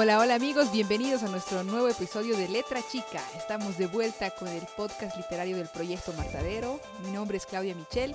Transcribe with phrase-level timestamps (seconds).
[0.00, 3.20] Hola, hola amigos, bienvenidos a nuestro nuevo episodio de Letra Chica.
[3.36, 6.78] Estamos de vuelta con el podcast literario del proyecto Martadero.
[7.04, 8.14] Mi nombre es Claudia Michel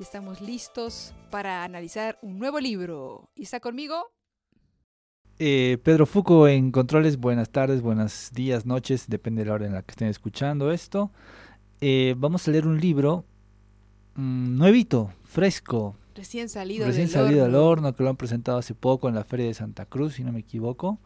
[0.00, 3.30] y estamos listos para analizar un nuevo libro.
[3.36, 4.10] ¿Y está conmigo?
[5.38, 9.74] Eh, Pedro Fuco en controles, buenas tardes, buenos días, noches, depende de la hora en
[9.74, 11.12] la que estén escuchando esto.
[11.80, 13.24] Eh, vamos a leer un libro
[14.16, 17.68] mm, nuevito, fresco, Recién salido recién del salido del horno.
[17.68, 20.32] horno, que lo han presentado hace poco en la Feria de Santa Cruz, si no
[20.32, 20.98] me equivoco.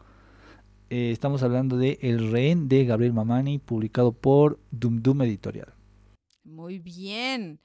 [0.89, 5.73] Eh, estamos hablando de El rehén de Gabriel Mamani, publicado por Dum Dum Editorial.
[6.45, 7.59] Muy bien.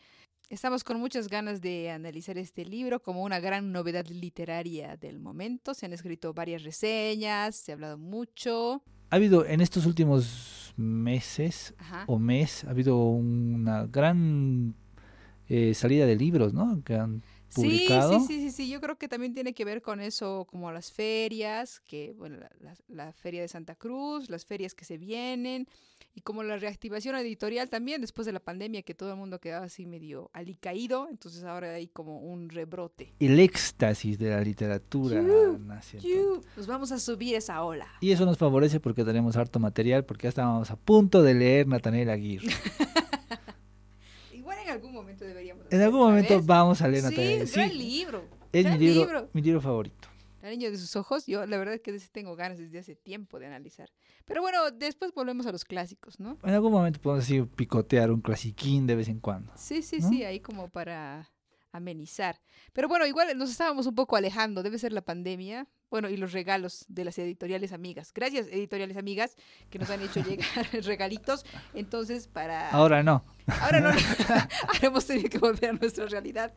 [0.51, 5.73] Estamos con muchas ganas de analizar este libro como una gran novedad literaria del momento.
[5.73, 8.83] Se han escrito varias reseñas, se ha hablado mucho.
[9.11, 12.05] Ha habido en estos últimos meses Ajá.
[12.09, 14.75] o mes, ha habido una gran
[15.49, 16.83] eh, salida de libros, ¿no?
[16.83, 17.23] Que han
[17.55, 18.21] publicado.
[18.21, 20.71] Sí, sí, sí, sí, sí, yo creo que también tiene que ver con eso, como
[20.73, 24.99] las ferias, que, bueno, la, la- la feria de Santa Cruz, las ferias que se
[24.99, 25.67] vienen,
[26.15, 29.65] y como la reactivación editorial también después de la pandemia, que todo el mundo quedaba
[29.65, 33.15] así medio alicaído, entonces ahora hay como un rebrote.
[33.19, 35.23] El éxtasis de la literatura.
[35.23, 36.03] Yu, entonces.
[36.57, 37.87] Nos vamos a subir esa ola.
[38.03, 41.67] Y eso nos favorece porque tenemos harto material, porque ya estábamos a punto de leer
[41.67, 42.49] Nathaniel Aguirre.
[44.43, 45.67] Igual en algún momento deberíamos.
[45.71, 46.47] En algún momento ¿sabes?
[46.47, 48.29] vamos a leer Sí, Nathaniel es gran Sí, libro.
[48.53, 49.31] es mi libro, libro.
[49.33, 50.09] mi libro favorito.
[50.43, 53.39] La niña de sus ojos, yo la verdad es que tengo ganas desde hace tiempo
[53.39, 53.89] de analizar.
[54.25, 56.37] Pero bueno, después volvemos a los clásicos, ¿no?
[56.43, 59.53] En algún momento podemos así picotear un clasiquín de vez en cuando.
[59.55, 60.09] Sí, sí, ¿no?
[60.09, 61.31] sí, ahí como para
[61.71, 62.41] amenizar.
[62.73, 66.33] Pero bueno, igual nos estábamos un poco alejando, debe ser la pandemia, bueno, y los
[66.33, 68.13] regalos de las editoriales amigas.
[68.15, 69.37] Gracias, editoriales amigas,
[69.71, 70.49] que nos han hecho llegar
[70.85, 71.45] regalitos.
[71.75, 72.71] Entonces, para...
[72.71, 73.23] Ahora no.
[73.61, 73.89] Ahora no,
[74.29, 74.49] ahora
[74.81, 76.55] hemos tenido que volver a nuestra realidad,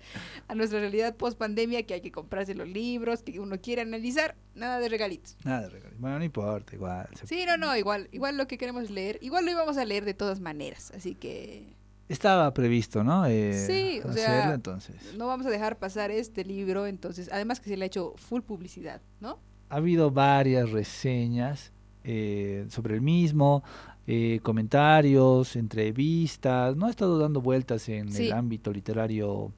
[0.48, 4.36] a nuestra realidad post pandemia, que hay que comprarse los libros, que uno quiere analizar,
[4.56, 5.36] nada de regalitos.
[5.44, 5.96] Nada de regalo.
[6.00, 7.10] Bueno, no importa, igual.
[7.16, 10.06] se- Sí, no, no, igual, igual lo que queremos leer, igual lo íbamos a leer
[10.06, 11.76] de todas maneras, así que
[12.08, 13.26] Estaba previsto, ¿no?
[13.26, 14.96] Eh, Sí, o hacerlo, sea, entonces.
[15.18, 18.42] no vamos a dejar pasar este libro, entonces, además que se le ha hecho full
[18.42, 19.40] publicidad, ¿no?
[19.70, 21.72] Ha habido varias reseñas
[22.04, 23.64] eh, sobre el mismo,
[24.06, 26.76] eh, comentarios, entrevistas.
[26.76, 28.28] No ha estado dando vueltas en Sí.
[28.28, 29.52] el ámbito literario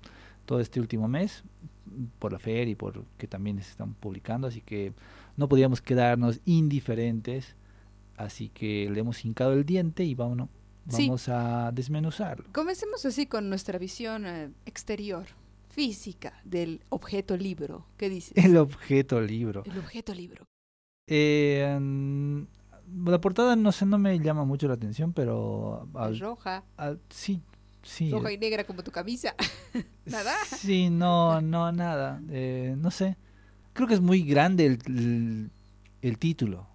[0.46, 1.44] todo este último mes,
[2.20, 4.94] por la feria y por que también se están publicando, así que
[5.36, 7.56] no podíamos quedarnos indiferentes.
[8.16, 10.48] Así que le hemos hincado el diente y vámonos,
[10.90, 11.08] Sí.
[11.08, 12.46] vamos a desmenuzarlo.
[12.54, 15.26] Comencemos así con nuestra visión eh, exterior,
[15.70, 17.86] física del objeto libro.
[17.98, 18.34] ¿Qué dices?
[18.44, 19.64] El objeto libro.
[19.66, 20.46] El objeto libro.
[21.10, 21.78] Eh,
[23.06, 27.00] la portada no sé, no me llama mucho la atención, pero al- Es roja, al-
[27.10, 27.42] sí,
[27.84, 28.12] sí.
[28.12, 29.36] roja y negra como tu camisa.
[30.06, 30.34] Nada.
[30.46, 32.22] Sí, no, no, nada.
[32.30, 33.18] Eh, no sé.
[33.74, 35.52] Creo que es muy grande el, el,
[36.02, 36.68] el título.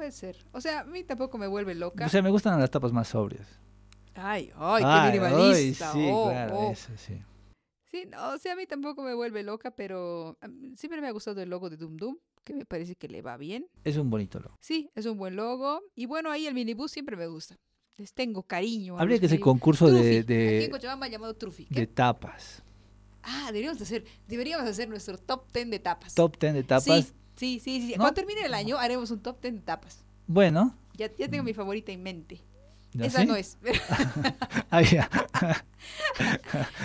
[0.00, 0.38] Puede ser.
[0.52, 2.06] O sea, a mí tampoco me vuelve loca.
[2.06, 3.46] O sea, me gustan las tapas más sobrias.
[4.14, 5.92] ay, ay, qué minimalista.
[5.92, 6.72] ay, sí, oh, claro, oh.
[6.72, 7.20] eso sí.
[7.90, 10.38] Sí, no, o sea, a mí tampoco me vuelve loca, pero
[10.74, 13.36] siempre me ha gustado el logo de Doom Doom, que me parece que le va
[13.36, 13.66] bien.
[13.84, 14.56] Es un bonito logo.
[14.62, 15.82] Sí, es un buen logo.
[15.94, 17.58] Y bueno, ahí el minibús siempre me gusta.
[17.98, 18.98] Les tengo cariño.
[18.98, 20.02] Habría que hacer concurso Trufi.
[20.02, 21.66] de, Aquí en de, Cochabamba llamado Trufi.
[21.68, 22.62] de tapas.
[23.22, 26.14] Ah, deberíamos hacer, deberíamos hacer nuestro top 10 de tapas.
[26.14, 26.84] Top 10 de tapas.
[26.84, 27.80] Sí, sí, sí.
[27.86, 27.90] sí.
[27.92, 27.98] ¿No?
[28.04, 30.04] Cuando termine el año haremos un top 10 de tapas.
[30.26, 30.76] Bueno.
[30.96, 32.40] Ya, ya tengo mi favorita en mente.
[32.92, 33.58] ¿ya Esa no es.
[34.70, 35.08] Ah, ya.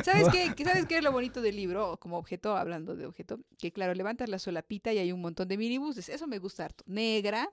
[0.03, 0.53] ¿Sabes qué?
[0.55, 1.97] ¿Qué- ¿Sabes qué es lo bonito del libro?
[1.97, 5.57] Como objeto, hablando de objeto, que claro, levantas la solapita y hay un montón de
[5.57, 6.09] minibuses.
[6.09, 6.83] Eso me gusta harto.
[6.87, 7.49] Negra,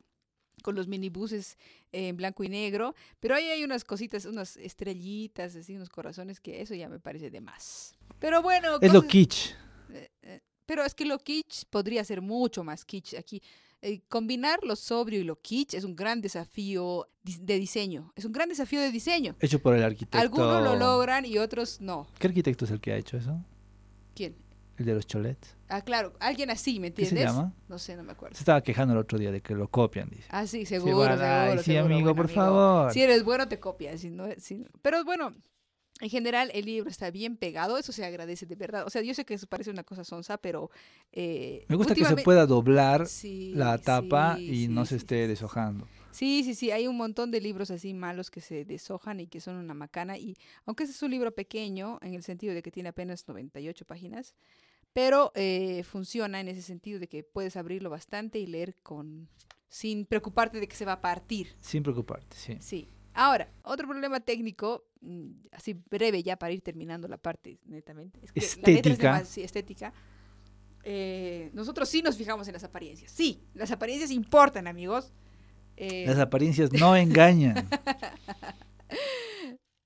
[0.63, 1.59] con los minibuses
[1.93, 6.61] en blanco y negro, pero ahí hay unas cositas, unas estrellitas, así, unos corazones, que
[6.63, 7.95] eso ya me parece de más.
[8.19, 9.55] Pero bueno, Es lo kitsch.
[9.93, 10.41] eh, eh,
[10.73, 13.43] pero es que lo kitsch podría ser mucho más kitsch aquí.
[13.83, 18.11] Eh, combinar lo sobrio y lo kitsch es un gran desafío de diseño.
[18.17, 19.37] Es un gran desafío de diseño.
[19.41, 20.17] Hecho por el arquitecto.
[20.19, 22.07] Algunos lo logran y otros no.
[22.19, 23.39] ¿Qué arquitecto es el que ha hecho eso?
[24.15, 24.35] ¿Quién?
[24.79, 25.57] El de los cholets.
[25.69, 27.31] Ah, claro, alguien así, ¿me ¿Qué entiendes?
[27.31, 27.53] se llama?
[27.69, 28.35] No sé, no me acuerdo.
[28.35, 30.25] Se estaba quejando el otro día de que lo copian, dice.
[30.31, 32.41] Ah, sí, Sí, seguro, bueno, ay, seguro, sí, seguro, amigo, por amigo.
[32.41, 32.93] favor.
[32.95, 34.01] Si eres bueno, te copias.
[34.01, 35.35] Si no, si- Pero bueno,
[36.03, 38.85] en general el libro está bien pegado, eso se agradece de verdad.
[38.85, 40.69] O sea, yo sé que eso parece una cosa sonsa, pero...
[41.13, 44.97] eh, Me gusta que se pueda doblar Sí, la tapa sí, y sí, no se
[44.97, 45.87] esté deshojando.
[46.11, 49.41] Sí, sí, sí, hay un montón de libros así malos que se deshojan y que
[49.41, 50.19] son una macana.
[50.19, 53.85] Y aunque ese es un libro pequeño, en el sentido de que tiene apenas 98
[53.85, 54.35] páginas,
[54.93, 59.29] pero eh, funciona en ese sentido de que puedes abrirlo bastante y leer con
[59.69, 61.55] sin preocuparte de que se va a partir.
[61.61, 62.57] Sin preocuparte, sí.
[62.61, 62.89] Sí.
[63.15, 64.85] Ahora, otro problema técnico,
[65.51, 69.25] así breve ya para ir terminando la parte netamente, es que la letra es Estética.
[69.25, 69.93] sí, estética.
[70.85, 73.13] Eh, nosotros sí nos fijamos en las apariencias.
[73.13, 75.13] Sí, las apariencias importan, amigos.
[75.77, 77.69] Eh, las apariencias no engañan.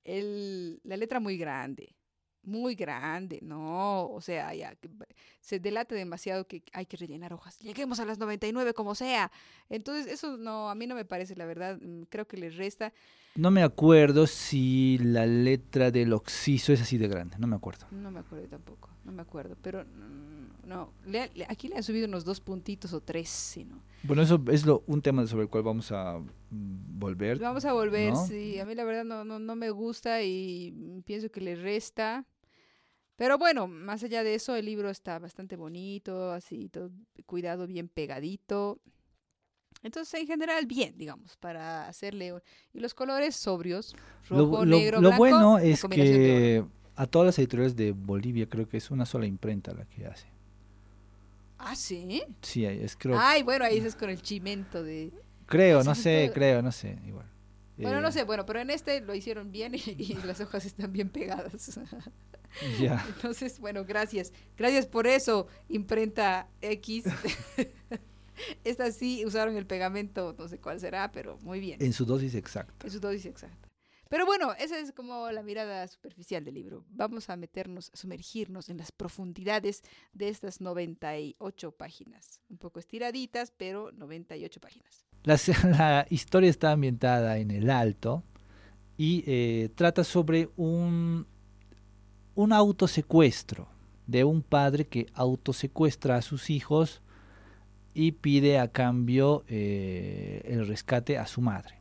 [0.05, 1.95] el, la letra muy grande,
[2.43, 4.77] muy grande, no, o sea, ya
[5.41, 7.59] se delata demasiado que hay que rellenar hojas.
[7.59, 9.31] Lleguemos a las 99 como sea.
[9.69, 12.93] Entonces, eso no, a mí no me parece, la verdad, mm, creo que les resta.
[13.37, 17.87] No me acuerdo si la letra del oxiso es así de grande, no me acuerdo.
[17.91, 20.93] No me acuerdo tampoco, no me acuerdo, pero mm, no,
[21.49, 25.03] aquí le han subido unos dos puntitos o tres, sino bueno, eso es lo, un
[25.03, 27.39] tema sobre el cual vamos a mm, volver.
[27.39, 28.59] Vamos a volver, sí.
[28.61, 32.25] A mí la verdad no, no, no me gusta y pienso que le resta.
[33.17, 36.91] Pero bueno, más allá de eso, el libro está bastante bonito, así, todo
[37.25, 38.79] cuidado, bien pegadito.
[39.83, 42.35] Entonces, en general, bien, digamos, para hacerle...
[42.73, 43.95] Y los colores sobrios,
[44.29, 46.65] rojo, lo, negro, lo bueno es que
[46.97, 50.27] a todas las editoriales de Bolivia creo que es una sola imprenta la que hace.
[51.59, 52.23] Ah, sí.
[52.43, 53.19] Sí, es creo.
[53.19, 55.13] Ay, bueno, ahí es con el chimento de.
[55.47, 57.27] Creo, no sé, creo, no sé, igual.
[57.79, 60.93] Bueno, no eh, sé, bueno, pero en este lo hicieron bien y, las hojas están
[60.93, 61.81] bien pegadas.
[62.81, 63.05] Ya.
[63.09, 64.33] Entonces, bueno, gracias.
[64.57, 67.05] Gracias por eso, imprenta X.
[68.65, 71.83] Esta sí usaron el pegamento, no sé cuál será, pero muy bien.
[71.83, 72.87] En su dosis exacta.
[72.87, 73.69] En su dosis exacta.
[74.09, 76.85] Pero bueno, esa es como la mirada superficial del libro.
[76.91, 82.41] Vamos a meternos, a sumergirnos en las profundidades de estas 98 páginas.
[82.49, 85.07] Un poco estiraditas, pero 98 páginas.
[85.25, 88.23] La, la historia está ambientada en el Alto
[88.97, 91.27] y eh, trata sobre un,
[92.37, 93.69] un autosecuestro
[94.07, 97.03] de un padre que autosecuestra a sus hijos
[97.99, 101.77] y pide a cambio eh, el rescate a su madre.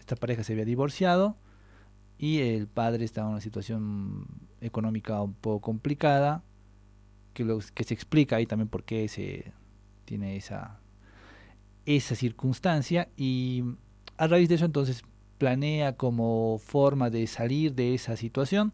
[0.00, 1.36] Esta pareja se había divorciado
[2.16, 4.26] y el padre estaba en una situación
[4.62, 6.42] económica un poco complicada,
[7.34, 9.52] que, lo, que se explica ahí también por qué se
[10.06, 10.80] tiene esa,
[11.84, 13.64] esa circunstancia y
[14.16, 15.02] a raíz de eso entonces
[15.36, 18.72] planea como forma de salir de esa situación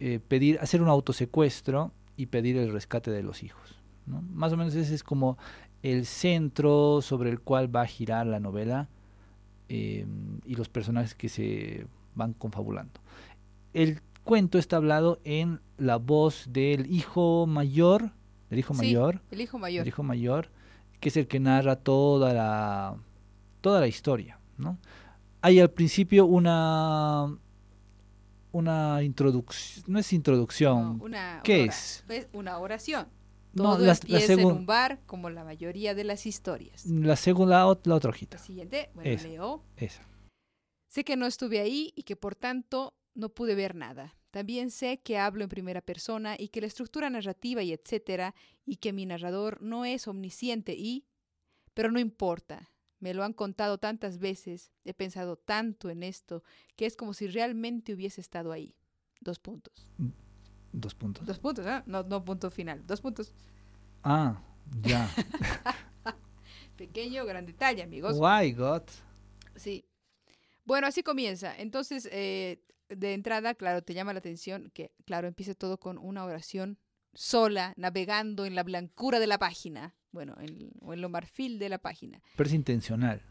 [0.00, 3.76] eh, pedir hacer un autosecuestro y pedir el rescate de los hijos
[4.06, 5.36] más o menos ese es como
[5.82, 8.88] el centro sobre el cual va a girar la novela
[9.68, 10.06] eh,
[10.44, 13.00] y los personajes que se van confabulando.
[13.72, 18.10] El cuento está hablado en la voz del hijo mayor,
[18.50, 20.50] del hijo mayor, el hijo mayor, el hijo mayor,
[21.00, 22.96] que es el que narra toda la
[23.60, 24.78] toda la historia, ¿no?
[25.42, 27.36] Hay al principio una
[28.52, 31.02] una introducción, no es introducción,
[31.42, 32.04] ¿qué es?
[32.32, 33.06] Una oración.
[33.56, 36.84] Todo no, la, empieza en un bar, como la mayoría de las historias.
[36.86, 38.36] La segunda, la, otra hojita.
[38.36, 39.64] La siguiente, bueno, leo.
[39.76, 40.06] Esa.
[40.88, 44.14] Sé que no estuve ahí y que por tanto no pude ver nada.
[44.30, 48.34] También sé que hablo en primera persona y que la estructura narrativa y etcétera,
[48.66, 51.06] y que mi narrador no es omnisciente y...
[51.72, 52.70] Pero no importa.
[52.98, 56.42] Me lo han contado tantas veces, he pensado tanto en esto,
[56.76, 58.74] que es como si realmente hubiese estado ahí.
[59.20, 59.86] Dos puntos.
[60.72, 61.26] Dos puntos.
[61.26, 61.82] Dos puntos, ¿eh?
[61.86, 62.86] No, no punto final.
[62.86, 63.32] Dos puntos.
[64.02, 64.40] Ah,
[64.82, 65.08] ya.
[66.76, 68.16] Pequeño, gran detalle, amigos.
[68.18, 68.82] Why God?
[69.54, 69.86] Sí.
[70.64, 71.56] Bueno, así comienza.
[71.56, 76.24] Entonces, eh, de entrada, claro, te llama la atención que, claro, empiece todo con una
[76.24, 76.78] oración
[77.14, 81.68] sola, navegando en la blancura de la página, bueno, en, o en lo marfil de
[81.68, 82.20] la página.
[82.36, 83.22] Pero es intencional.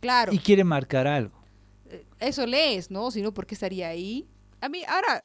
[0.00, 0.32] Claro.
[0.32, 1.42] Y quiere marcar algo.
[1.86, 3.10] Eh, eso lees, ¿no?
[3.10, 4.28] Si no, ¿por qué estaría ahí?
[4.62, 5.24] A mí, ahora,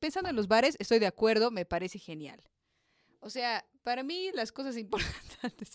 [0.00, 2.42] pensando en los bares, estoy de acuerdo, me parece genial.
[3.20, 5.70] O sea, para mí las cosas importantes,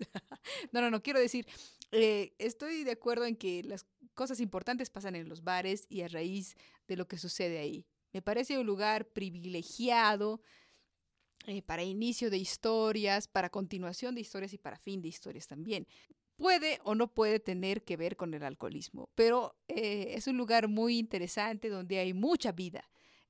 [0.73, 1.47] no, no, no, quiero decir,
[1.93, 6.09] eh, estoy de acuerdo en que las cosas importantes pasan en los bares y a
[6.09, 6.55] raíz
[6.89, 7.85] de lo que sucede ahí.
[8.11, 10.41] Me parece un lugar privilegiado
[11.47, 15.87] eh, para inicio de historias, para continuación de historias y para fin de historias también.
[16.41, 20.67] Puede o no puede tener que ver con el alcoholismo, pero eh, es un lugar
[20.67, 22.83] muy interesante donde hay mucha vida.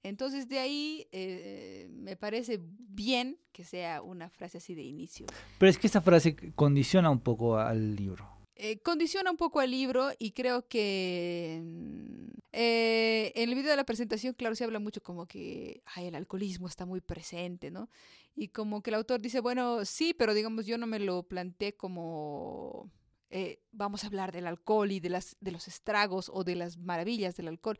[0.04, 5.26] Entonces de ahí eh, me parece bien que sea una frase así de inicio.
[5.60, 8.28] Pero es que esa frase condiciona un poco al libro.
[8.64, 13.78] Eh, condiciona un poco al libro y creo que mm, eh, en el video de
[13.78, 17.90] la presentación, claro, se habla mucho como que ay, el alcoholismo está muy presente, ¿no?
[18.36, 21.74] Y como que el autor dice, bueno, sí, pero digamos, yo no me lo planteé
[21.74, 22.92] como
[23.32, 26.78] eh, vamos a hablar del alcohol y de, las, de los estragos o de las
[26.78, 27.80] maravillas del alcohol.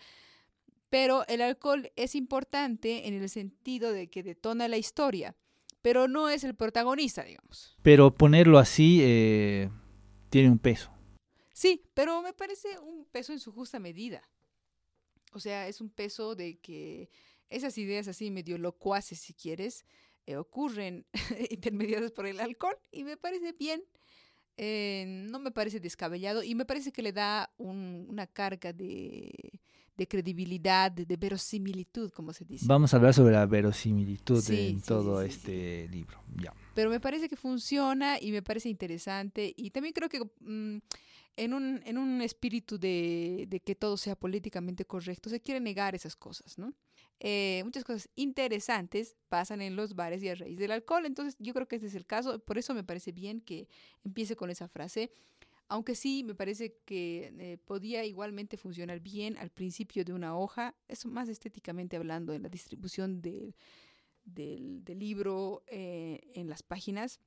[0.90, 5.36] Pero el alcohol es importante en el sentido de que detona la historia,
[5.82, 7.78] pero no es el protagonista, digamos.
[7.82, 9.00] Pero ponerlo así
[10.30, 10.92] tiene un peso.
[11.54, 14.28] Sí, pero me parece un peso en su justa medida.
[15.34, 17.10] O sea, es un peso de que
[17.50, 19.86] esas ideas así medio locuaces, si quieres,
[20.26, 21.06] eh, ocurren
[21.50, 23.84] intermediadas por el alcohol y me parece bien.
[24.64, 29.60] Eh, no me parece descabellado y me parece que le da una carga de,
[30.08, 32.68] credibilidad, de, verosimilitud, como se dice.
[32.68, 36.22] Vamos a hablar sobre la verosimilitud en todo este libro.
[36.40, 36.54] Ya.
[36.76, 40.78] Pero me parece que funciona y me parece interesante y también creo que mm,
[41.38, 45.96] en, un, en un espíritu de, de, que todo sea políticamente correcto se quiere negar
[45.96, 46.72] esas cosas, ¿no?
[47.24, 51.06] Eh, muchas cosas interesantes pasan en los bares y a raíz del alcohol.
[51.06, 52.40] Entonces yo creo que este es el caso.
[52.40, 53.70] Por eso me parece bien que
[54.04, 55.12] empiece con esa frase.
[55.68, 60.76] Aunque sí, me parece que eh, podía igualmente funcionar bien al principio de una hoja,
[60.88, 63.56] eso más estéticamente hablando, en la distribución del,
[64.26, 67.22] del, libro eh, en las páginas,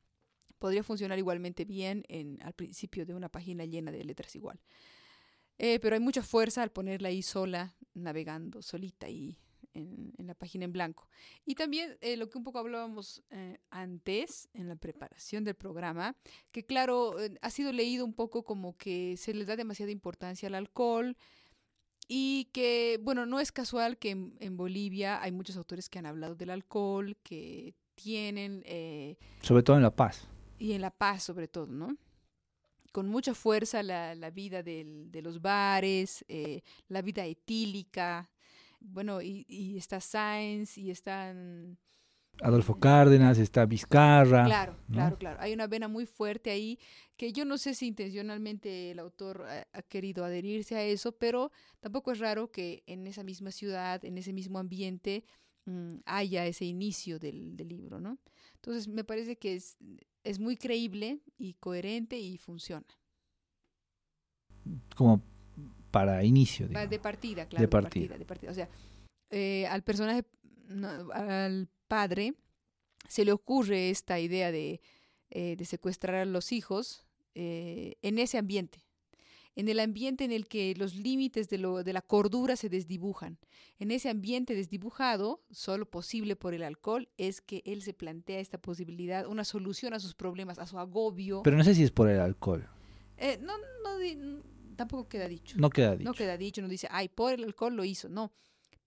[0.58, 4.60] podría funcionar igualmente bien en, al principio de una página llena de letras igual.
[5.56, 9.38] pero hay mucha fuerza al ponerla ahí sola, navegando solita y
[9.74, 11.08] en, la página en blanco.
[11.44, 16.16] Y también eh, lo que un poco hablábamos eh, antes en la preparación del programa,
[16.52, 20.48] que claro, eh, ha sido leído un poco como que se le da demasiada importancia
[20.48, 21.16] al alcohol
[22.08, 26.34] y que, bueno, no es casual que en, Bolivia hay muchos autores que han hablado
[26.34, 28.62] del alcohol, que tienen...
[29.40, 30.28] sobre todo en La Paz.
[30.58, 31.96] Y en La Paz sobre todo, ¿no?
[32.92, 36.24] con mucha fuerza la, la vida del, de los bares,
[36.86, 38.30] la vida etílica,
[38.84, 41.78] bueno, y, está Sáenz y están...
[42.42, 44.44] Adolfo Cárdenas, está Vizcarra.
[44.44, 45.40] Claro, claro, claro.
[45.40, 46.80] Hay una vena muy fuerte ahí
[47.16, 52.10] que yo no sé si intencionalmente el autor ha, querido adherirse a eso, pero tampoco
[52.10, 55.24] es raro que en esa misma ciudad, en ese mismo ambiente,
[55.66, 58.18] mm, haya ese inicio del, del, libro, ¿no?
[58.56, 59.76] Entonces me parece que es,
[60.24, 62.86] es muy creíble y coherente y funciona.
[64.96, 65.22] Como
[65.94, 66.66] para inicio.
[66.66, 67.62] De partida, claro.
[67.62, 68.18] De partida.
[68.18, 68.68] De partida, O sea,
[69.30, 70.24] eh, al personaje,
[71.12, 72.34] al padre,
[73.08, 74.80] se le ocurre esta idea de,
[75.30, 78.80] eh, de secuestrar a los hijos eh, en ese ambiente.
[79.54, 83.38] En el ambiente en el que los límites de, lo, de la cordura se desdibujan.
[83.78, 88.58] En ese ambiente desdibujado, solo posible por el alcohol, es que él se plantea esta
[88.58, 91.44] posibilidad, una solución a sus problemas, a su agobio.
[91.44, 92.68] Pero no sé si es por el alcohol.
[93.42, 95.56] no, no, tampoco queda dicho.
[95.58, 96.04] No queda dicho.
[96.04, 98.32] No queda dicho, no dice, ay, por el alcohol lo hizo, no.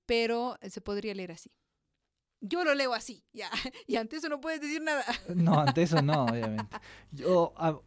[0.06, 1.52] Pero eh, se podría leer así.
[2.40, 3.50] Yo lo leo así, ya.
[3.88, 5.04] Y ante eso no puedes decir nada.
[5.36, 6.78] No, ante eso no, obviamente.
[7.12, 7.80] Yo ah,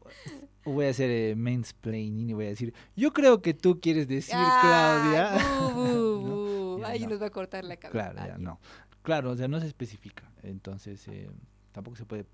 [0.64, 4.34] voy a hacer eh, mansplaining y voy a decir, yo creo que tú quieres decir,
[4.34, 5.34] Claudia.
[6.86, 8.12] Ahí nos va a cortar la cabeza.
[8.12, 8.60] Claro, ya no.
[9.02, 10.30] Claro, o sea, no se especifica.
[10.42, 11.30] Entonces, eh,
[11.72, 12.26] tampoco se puede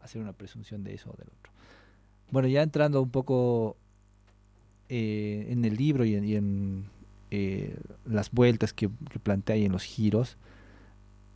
[0.00, 1.52] hacer una presunción de eso o del otro.
[2.30, 3.76] Bueno, ya entrando un poco
[4.88, 6.86] eh, en el libro y en,
[7.30, 8.88] eh, las vueltas que,
[9.22, 10.36] plantea y en los giros,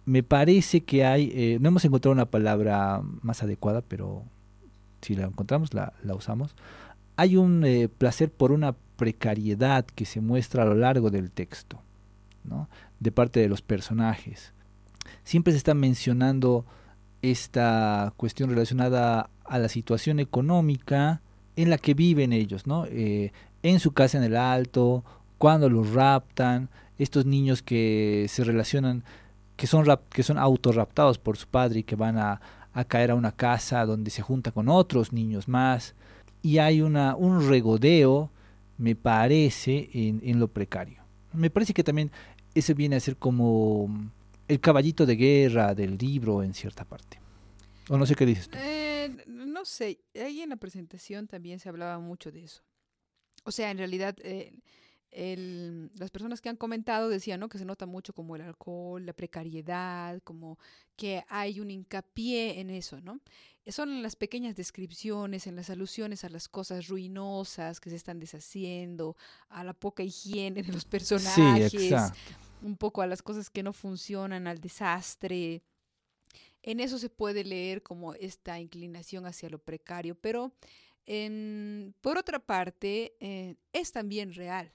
[0.05, 4.25] me parece que hay, eh, no hemos encontrado una palabra más adecuada, pero
[5.03, 6.57] si la encontramos la, usamos.
[7.17, 11.83] Hay un placer por una precariedad que se muestra a lo largo del texto,
[12.45, 12.69] ¿no?
[12.99, 14.55] de parte de los personajes.
[15.25, 16.65] Siempre se está mencionando
[17.23, 21.21] esta cuestión relacionada a la situación económica,
[21.57, 22.87] en la que viven ellos, ¿no?
[22.87, 25.05] Eh, en su casa en el alto,
[25.39, 29.05] cuando los raptan, estos niños que se relacionan,
[29.57, 32.41] que son, rap, que son autorraptados por su padre y que van a,
[32.89, 35.95] caer a una casa donde se junta con otros niños más.
[36.43, 38.31] Y hay una, un regodeo,
[38.79, 41.03] me parece, en, en lo precario.
[41.33, 42.11] Me parece que también
[42.55, 43.89] ese viene a ser como
[44.49, 47.20] el caballito de guerra del libro en cierta parte.
[47.91, 48.57] O no sé qué dices tú.
[48.57, 52.63] Eh, no sé, ahí en la presentación también se hablaba mucho de eso.
[53.43, 54.61] O sea, en realidad, eh,
[55.97, 57.49] las personas que han comentado decían ¿no?
[57.49, 60.57] que se nota mucho como el alcohol, la precariedad, como
[60.95, 63.19] que hay un hincapié en eso, ¿no?
[63.67, 68.21] Son en las pequeñas descripciones, en las alusiones a las cosas ruinosas que se están
[68.21, 69.17] deshaciendo,
[69.49, 71.75] a la poca higiene de los personajes,
[72.63, 75.65] un poco a las cosas que no funcionan, al desastre.
[76.63, 80.53] En eso se puede leer como esta inclinación hacia lo precario, pero
[82.01, 84.73] por otra parte, eh, es también real,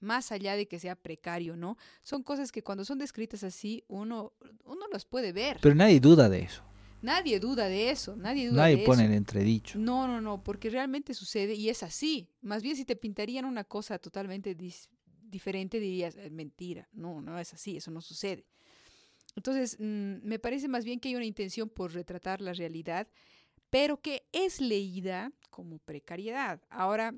[0.00, 1.76] más allá de que sea precario, ¿no?
[2.02, 4.32] Son cosas que cuando son descritas así, uno,
[4.64, 5.58] uno las puede ver.
[5.62, 6.64] Pero nadie duda de eso.
[7.00, 9.78] Nadie duda de eso, nadie duda nadie de pone en entredicho.
[9.78, 12.28] No, no, no, porque realmente sucede y es así.
[12.40, 14.56] Más bien si te pintarían una cosa totalmente
[15.20, 16.88] diferente dirías, mentira.
[16.92, 18.46] No, no es así, eso no sucede.
[19.36, 23.08] Entonces, mm, me parece más bien que hay una intención por retratar la realidad,
[23.70, 26.60] pero que es leída como precariedad.
[26.68, 27.14] Ahora,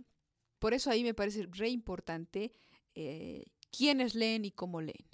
[0.58, 2.52] por eso ahí me parece re importante
[2.94, 3.44] eh,
[3.76, 5.06] quiénes leen y cómo leen.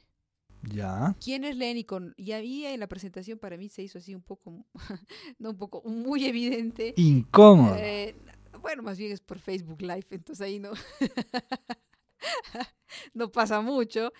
[0.62, 1.16] Ya.
[1.24, 4.22] ¿Quiénes leen y con y ahí en la presentación para mí se hizo así un
[4.22, 4.66] poco,
[5.38, 6.92] no un poco, muy evidente.
[6.96, 7.76] Incómodo.
[7.78, 8.14] Eh,
[8.60, 10.72] bueno, más bien es por Facebook Live, entonces ahí no,
[13.14, 14.12] no pasa mucho,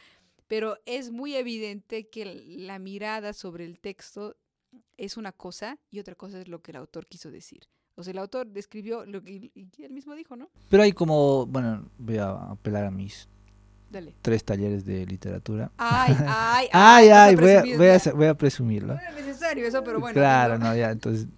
[0.50, 4.35] pero es muy evidente que la mirada sobre el texto
[4.97, 7.69] es una cosa y otra cosa es lo que el autor quiso decir.
[7.95, 10.50] O sea, el autor describió lo que él mismo dijo, ¿no?
[10.69, 13.28] Pero hay como, bueno, voy a apelar a mis
[13.92, 14.12] Dale.
[14.23, 15.71] tres talleres de literatura.
[15.76, 18.12] Ay, ay, Ay, voy a, voy a, ya.
[18.12, 18.95] voy a presumirlo.
[18.95, 20.14] No era necesario eso, pero bueno.
[20.14, 20.64] claro, dilo.
[20.69, 21.28] no, ya, entonces,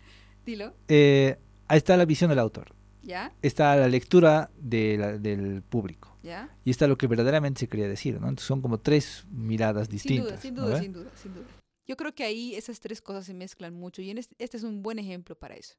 [0.47, 1.37] Dilo, eh,
[1.69, 3.31] ahí está la visión del autor, ¿ya?
[3.42, 6.57] está la lectura de la- del público ¿Ya?
[6.64, 8.29] y está lo que verdaderamente se quería decir, ¿no?
[8.29, 10.26] Entonces son como tres miradas Sin distintas.
[10.29, 11.47] duda, sin ¿no duda, sin duda, sin duda.
[11.87, 14.62] Yo creo que ahí esas tres cosas se mezclan mucho y en este, este es
[14.62, 15.75] un buen ejemplo para eso.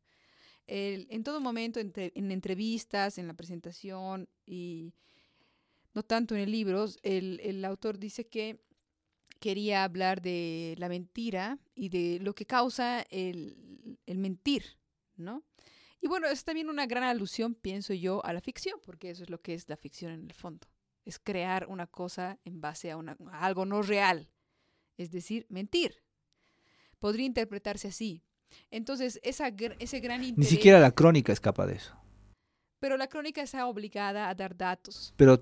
[0.68, 4.94] El- en todo momento, entre- en entrevistas, en la presentación y
[5.94, 8.60] no tanto en el libro, el, el autor dice que
[9.40, 14.64] quería hablar de la mentira y de lo que causa el, el mentir,
[15.18, 15.44] ¿no?
[16.04, 19.30] Y bueno, es también una gran alusión, pienso yo, a la ficción, porque eso es
[19.30, 20.68] lo que es la ficción en el fondo.
[21.06, 24.30] Es crear una cosa en base a, una, a algo no real,
[24.98, 26.04] es decir, mentir.
[27.00, 28.22] Podría interpretarse así.
[28.70, 29.48] Entonces, esa,
[29.80, 30.50] ese gran Ni interés...
[30.50, 31.96] siquiera la crónica escapa de eso.
[32.82, 35.14] Pero la crónica está obligada a dar datos.
[35.16, 35.42] Pero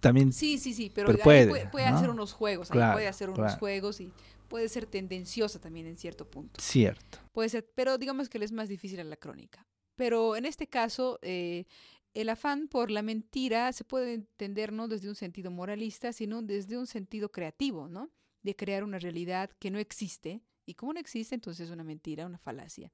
[0.00, 1.96] también Sí, sí, sí, pero, puede, puede, puede ¿no?
[1.96, 3.58] hacer unos juegos, Claro, puede hacer unos claro.
[3.60, 4.12] juegos y
[4.48, 6.60] puede ser tendenciosa también en cierto punto.
[6.60, 7.18] cierto.
[7.30, 9.64] Puede ser, pero digamos que le es más difícil a la crónica.
[10.00, 11.66] Pero en este caso, eh,
[12.14, 16.78] el afán por la mentira se puede entender no desde un sentido moralista, sino desde
[16.78, 18.08] un sentido creativo, ¿no?
[18.42, 20.40] De crear una realidad que no existe.
[20.64, 22.90] Y como no existe, entonces es una mentira, una falacia.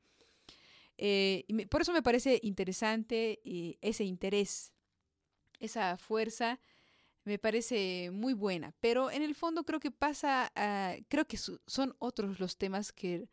[0.98, 4.72] Eh, por eso me parece interesante eh, ese interés,
[5.60, 6.58] esa fuerza,
[7.22, 8.74] me parece muy buena.
[8.80, 13.28] Pero en el fondo creo que pasa, a- creo que son otros los temas que,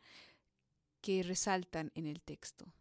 [1.00, 2.72] que resaltan en el texto.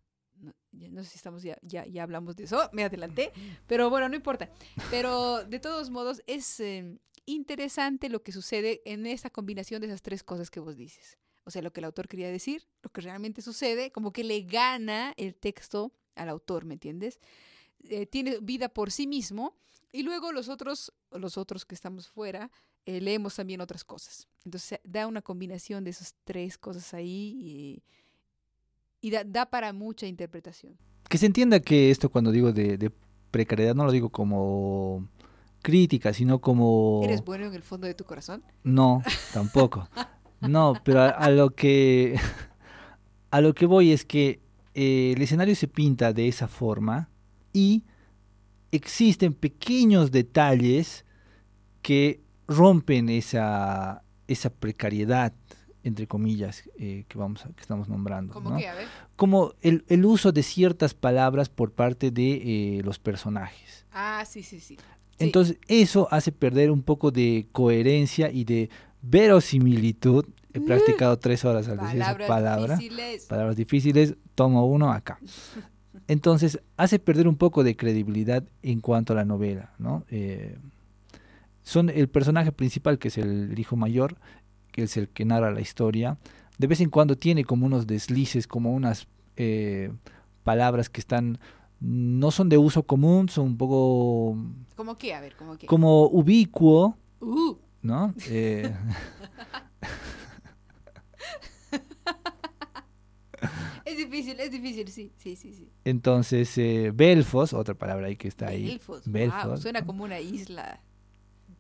[0.44, 3.32] No, no sé si estamos ya, ya, ya hablamos de eso, me adelanté,
[3.68, 4.50] pero bueno, no importa.
[4.92, 10.02] Pero de todos modos es eh, interesante lo que sucede en esta combinación de esas
[10.02, 11.18] tres cosas que vos dices.
[11.46, 14.42] O sea, lo que el autor quería decir, lo que realmente sucede, como que le
[14.42, 17.20] gana el texto al autor, ¿me entiendes?
[17.90, 19.58] Eh, tiene vida por sí mismo
[19.92, 22.50] y luego los otros, los otros que estamos fuera,
[22.86, 24.28] eh, leemos también otras cosas.
[24.44, 27.84] Entonces da una combinación de esas tres cosas ahí y,
[29.04, 30.78] y da, da para mucha interpretación.
[31.10, 32.90] Que se entienda que esto cuando digo de, de
[33.30, 35.10] precariedad no lo digo como
[35.62, 37.02] crítica, sino como...
[37.04, 38.44] ¿Eres bueno en el fondo de tu corazón?
[38.64, 39.90] No, tampoco.
[40.40, 42.18] No, pero a, a lo que
[43.32, 44.40] a lo que voy es que
[44.74, 47.10] eh, el escenario se pinta de esa forma
[47.52, 47.84] y
[48.72, 51.04] existen pequeños detalles
[51.82, 55.34] que rompen esa esa precariedad
[55.84, 58.58] entre comillas eh, que vamos a- que estamos nombrando, ¿Cómo ¿no?
[58.58, 58.68] que?
[58.68, 58.88] A ver.
[59.16, 63.86] como el, el uso de ciertas palabras por parte de eh, los personajes.
[63.92, 64.78] Ah, sí, sí, sí.
[64.78, 64.84] Sí.
[65.20, 68.70] Entonces eso hace perder un poco de coherencia y de
[69.02, 70.26] verosimilitud.
[70.54, 70.66] He Mm.
[70.66, 72.76] practicado tres horas al decir esa Palabras palabra.
[72.78, 73.26] difíciles.
[73.26, 75.18] Palabras difíciles, tomo uno acá.
[76.08, 80.04] Entonces hace perder un poco de credibilidad en cuanto a la novela, ¿no?
[80.10, 80.58] Eh,
[81.64, 84.18] son el personaje principal, que es el hijo mayor,
[84.74, 86.18] que es el que narra la historia.
[86.58, 89.08] De vez en cuando tiene como unos deslices, como unas
[89.38, 89.94] eh,
[90.44, 91.40] palabras que están
[91.80, 94.38] no son de uso común, son un poco
[94.76, 95.14] ¿Cómo que?
[95.14, 95.68] A ver, ¿cómo que?
[95.68, 98.14] como ubicuo, Uh, ¿no?
[98.28, 98.72] Eh,
[103.86, 105.70] es difícil, es difícil, sí, sí, sí, sí.
[105.86, 108.66] entonces, eh, Belfos, otra palabra ahí que está ahí.
[108.66, 109.04] Belfos.
[109.06, 110.82] wow, Belfos, suena como una isla.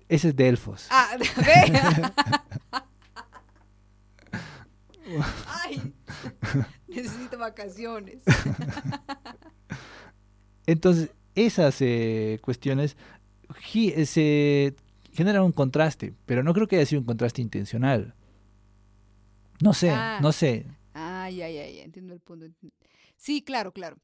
[0.09, 0.87] Ese es Delfos.
[0.89, 1.09] Ah.
[5.47, 5.93] Ay,
[6.87, 8.23] necesito vacaciones.
[10.65, 12.95] Entonces, esas eh, cuestiones
[14.05, 14.75] se
[15.11, 18.15] generan un contraste, pero no creo que haya sido un contraste intencional.
[19.61, 20.19] No sé, Ah.
[20.21, 20.65] no sé.
[20.93, 22.45] Ya, ya, ya, entiendo el punto.
[23.15, 23.97] Sí, claro, claro.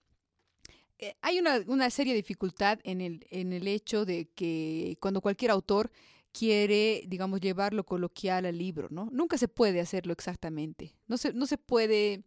[0.98, 5.52] Eh, hay una, una seria dificultad en el, en el hecho de que cuando cualquier
[5.52, 5.92] autor
[6.32, 9.10] quiere, digamos, llevarlo coloquial al libro, ¿no?
[9.12, 10.96] Nunca se puede hacerlo exactamente.
[11.08, 12.24] No se, no se puede,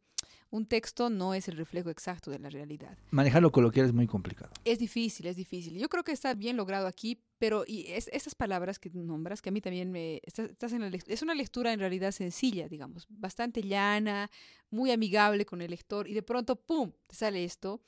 [0.50, 2.98] un texto no es el reflejo exacto de la realidad.
[3.10, 4.52] Manejarlo coloquial es muy complicado.
[4.64, 5.78] Es difícil, es difícil.
[5.78, 9.48] Yo creo que está bien logrado aquí, pero y es, estas palabras que nombras, que
[9.48, 10.20] a mí también me...
[10.24, 14.30] estás- estás en la es una lectura en realidad sencilla, digamos, bastante llana,
[14.70, 17.80] muy amigable con el lector, y de pronto, ¡pum!, te sale esto.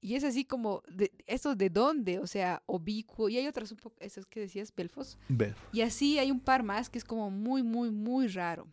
[0.00, 2.18] Y es así como, de, ¿esto de dónde?
[2.18, 3.28] O sea, obicuo.
[3.28, 5.18] Y hay otras un poco, esas que decías, Belfos.
[5.28, 5.68] Belfos.
[5.72, 8.66] Y así hay un par más que es como muy, muy, muy raro.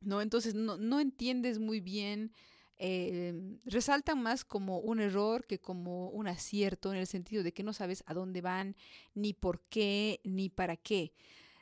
[0.00, 0.20] ¿No?
[0.20, 2.32] Entonces no, no entiendes muy bien.
[2.78, 7.62] eh, resaltan más como un error que como un acierto en el sentido de que
[7.64, 8.76] no sabes a dónde van,
[9.14, 11.12] ni por qué, ni para qué.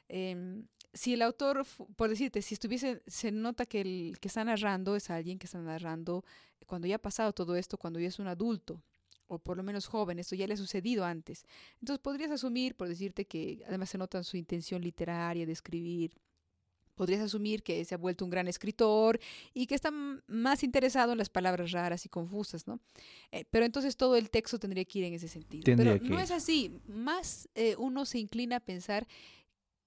[0.08, 1.64] Em, si el autor,
[1.96, 5.58] por decirte, si estuviese, se nota que el que está narrando es alguien que está
[5.60, 6.24] narrando
[6.66, 8.82] cuando ya ha pasado todo esto, cuando ya es un adulto,
[9.28, 11.44] o por lo menos joven, esto ya le ha sucedido antes.
[11.80, 16.12] Entonces podrías asumir, por decirte que además se nota su intención literaria de escribir,
[16.96, 19.20] podrías asumir que se ha vuelto un gran escritor
[19.54, 19.92] y que está
[20.26, 22.80] más interesado en las palabras raras y confusas, ¿no?
[23.30, 25.62] Eh, pero entonces todo el texto tendría que ir en ese sentido.
[25.62, 26.72] Tendría pero que no es así.
[26.88, 29.06] Más eh, uno se inclina a pensar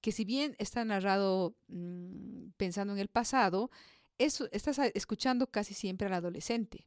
[0.01, 3.69] que si bien está narrado mm, pensando en el pasado,
[4.17, 6.85] eso, estás escuchando casi siempre al adolescente.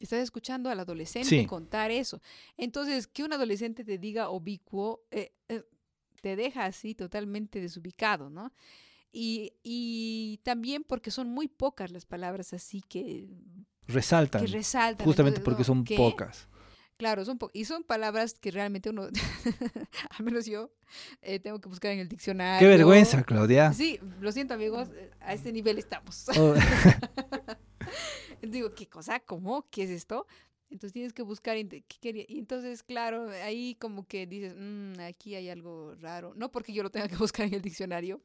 [0.00, 1.46] Estás escuchando al adolescente Sí.
[1.46, 2.20] contar eso.
[2.56, 5.62] Entonces, que un adolescente te diga obicuo, eh, eh,
[6.22, 8.52] te deja así totalmente desubicado, ¿no?
[9.12, 13.28] Y, y también porque son muy pocas las palabras así que,
[13.86, 14.40] Resaltan.
[14.44, 15.04] que resaltan.
[15.04, 15.96] justamente Entonces, porque son ¿qué?
[15.96, 16.48] pocas.
[16.96, 19.08] Claro, son po- y son palabras que realmente uno,
[20.18, 20.70] al menos yo,
[21.22, 22.60] eh, tengo que buscar en el diccionario.
[22.60, 23.72] Qué vergüenza, Claudia.
[23.72, 24.88] Sí, lo siento amigos,
[25.20, 26.26] a este nivel estamos.
[26.38, 26.54] Oh,
[28.42, 29.20] Digo, ¿qué cosa?
[29.20, 29.66] ¿Cómo?
[29.70, 30.26] ¿Qué es esto?
[30.70, 32.24] Entonces tienes que buscar, ¿qué quería?
[32.28, 36.32] Y entonces, claro, ahí como que dices, "Mm, aquí hay algo raro.
[36.36, 38.22] No porque yo lo tenga que buscar en el diccionario,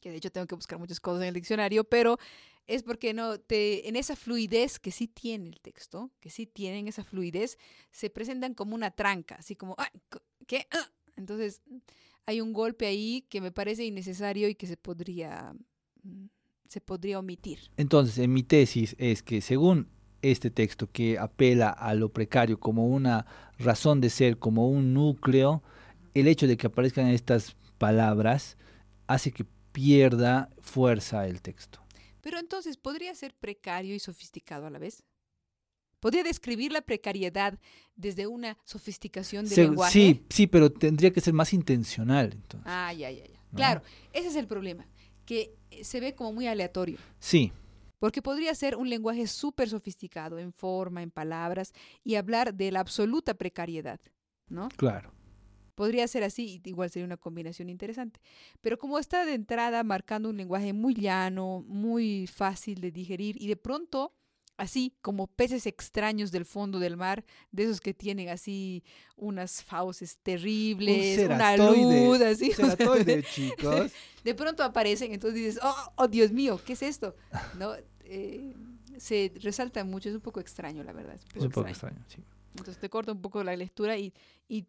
[0.00, 2.18] que de hecho tengo que buscar muchas cosas en el diccionario, pero
[2.66, 6.88] es porque no te en esa fluidez que sí tiene el texto, que sí tienen
[6.88, 7.58] esa fluidez,
[7.92, 10.66] se presentan como una tranca, así como "Ah, co- ¿qué?
[10.72, 10.90] Ah".
[11.16, 11.62] Entonces,
[12.26, 15.54] hay un golpe ahí que me parece innecesario y que se podría
[16.02, 16.26] mm,
[16.68, 17.58] se podría omitir.
[17.76, 19.88] Entonces, en mi tesis es que según
[20.22, 23.26] este texto que apela a lo precario como una
[23.58, 25.62] razón de ser, como un núcleo,
[26.14, 28.56] el hecho de que aparezcan estas palabras
[29.06, 31.80] hace que pierda fuerza el texto.
[32.20, 35.04] Pero entonces, ¿podría ser precario y sofisticado a la vez?
[36.00, 37.58] ¿Podría describir la precariedad
[37.96, 39.92] desde una sofisticación Se- lenguaje?
[39.92, 42.30] sí, sí, pero tendría que ser más intencional.
[42.32, 42.66] Entonces.
[42.70, 43.38] Ah, ya, ya, ya.
[43.50, 43.56] ¿No?
[43.56, 44.86] Claro, ese es el problema,
[45.24, 46.98] que se ve como muy aleatorio.
[47.18, 47.52] Sí,
[47.98, 51.72] Porque podría ser un lenguaje súper sofisticado en forma, en palabras,
[52.04, 54.00] y hablar de la absoluta precariedad,
[54.48, 54.68] ¿no?
[54.76, 55.12] claro.
[55.74, 58.20] Podría ser así, igual sería una combinación interesante.
[58.60, 63.46] Pero como está de entrada marcando un lenguaje muy llano, muy fácil de digerir, y
[63.46, 64.12] de pronto,
[64.58, 68.84] así como peces extraños del fondo del mar, de esos que tienen así
[69.16, 72.50] unas fauces terribles, una luz, así.
[73.34, 73.92] chicos.
[74.24, 77.14] de pronto aparecen, entonces dices, oh, oh, Dios mío, ¿qué es esto?
[77.58, 77.72] ¿No?
[78.04, 78.52] Eh,
[78.98, 81.14] se resalta mucho, es un poco extraño, la verdad.
[81.14, 81.96] Es un Es poco un poco extraño.
[82.00, 82.34] extraño, sí.
[82.56, 84.12] Entonces te corta un poco la lectura y,
[84.48, 84.66] y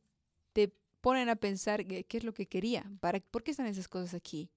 [0.54, 0.72] te
[1.02, 4.14] ponen a pensar que- qué es lo que quería, para, ¿por qué están esas cosas
[4.14, 4.50] aquí?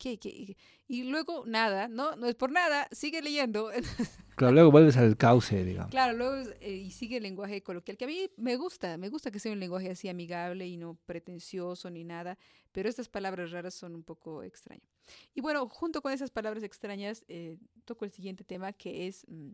[0.00, 0.56] ¿Qué, qué?
[0.88, 3.70] Y luego nada, no, no es por nada, sigue leyendo.
[4.36, 5.90] Claro, luego vuelves al cauce, digamos.
[5.90, 9.30] claro, luego eh, y sigue el lenguaje coloquial, que a mí me gusta, me gusta
[9.30, 12.38] que sea un lenguaje así amigable y no pretencioso ni nada,
[12.72, 14.88] pero estas palabras raras son un poco extrañas.
[15.34, 19.50] Y bueno, junto con esas palabras extrañas, eh, toco el siguiente tema que es, mm,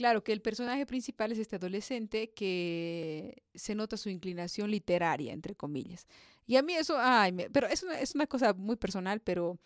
[0.00, 5.54] claro, que el personaje principal es este adolescente que se nota su inclinación literaria, entre
[5.54, 6.06] comillas.
[6.46, 9.58] Y a mí eso, ay, me- pero es una, es una cosa muy personal, pero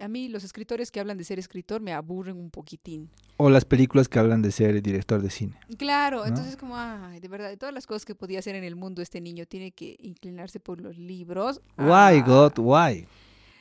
[0.00, 3.10] a mí los escritores que hablan de ser escritor me aburren un poquitín.
[3.36, 5.54] O las películas que hablan de ser director de cine.
[5.78, 6.26] Claro, ¿no?
[6.26, 9.02] entonces como, ay, de verdad, de todas las cosas que podía hacer en el mundo
[9.02, 11.60] este niño, tiene que inclinarse por los libros.
[11.78, 11.86] Why,
[12.18, 13.06] Ah, God, why?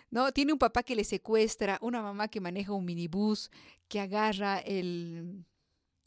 [0.09, 3.51] No, tiene un papá que le secuestra, una mamá que maneja un minibús,
[3.87, 5.45] que agarra el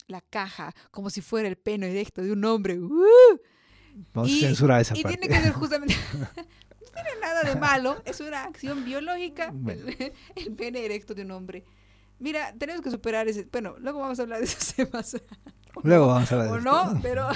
[0.09, 2.79] la caja como si fuera el pene erecto de un hombre.
[2.79, 3.39] ¡uh!
[4.13, 5.17] Vamos Y- a censurar esa y parte.
[5.17, 5.95] tiene que ser justamente...
[6.13, 6.27] no
[6.93, 9.87] tiene nada de malo, es una acción biológica, Bueno.
[9.87, 11.63] el, el pene erecto de un hombre.
[12.19, 13.45] Mira, tenemos que superar ese...
[13.51, 15.15] Bueno, luego vamos a hablar de esos temas.
[15.83, 16.93] Luego vamos a hablar de o esto.
[16.93, 17.27] no, pero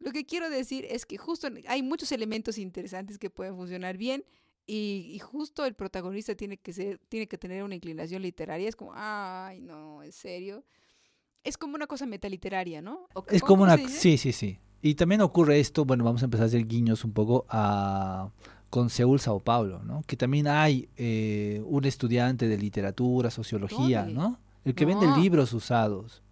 [0.00, 4.24] lo que quiero decir es que justo hay muchos elementos interesantes que pueden funcionar bien
[4.66, 8.68] y, y justo el protagonista tiene que ser, tiene que tener una inclinación literaria.
[8.68, 10.64] Es como, ay, no, en serio.
[11.44, 13.06] Es como una cosa metaliteraria, ¿no?
[13.14, 13.76] ¿O Es como una...
[13.76, 14.58] Sí, sí, sí.
[14.82, 18.30] Y también ocurre esto, bueno, vamos a empezar a hacer guiños un poco a
[18.70, 20.02] con Seúl, Sao Paulo, ¿no?
[20.06, 24.14] Que también hay eh, un estudiante de literatura, sociología, ¿Dónde?
[24.14, 24.40] ¿no?
[24.64, 26.22] El que vende libros usados,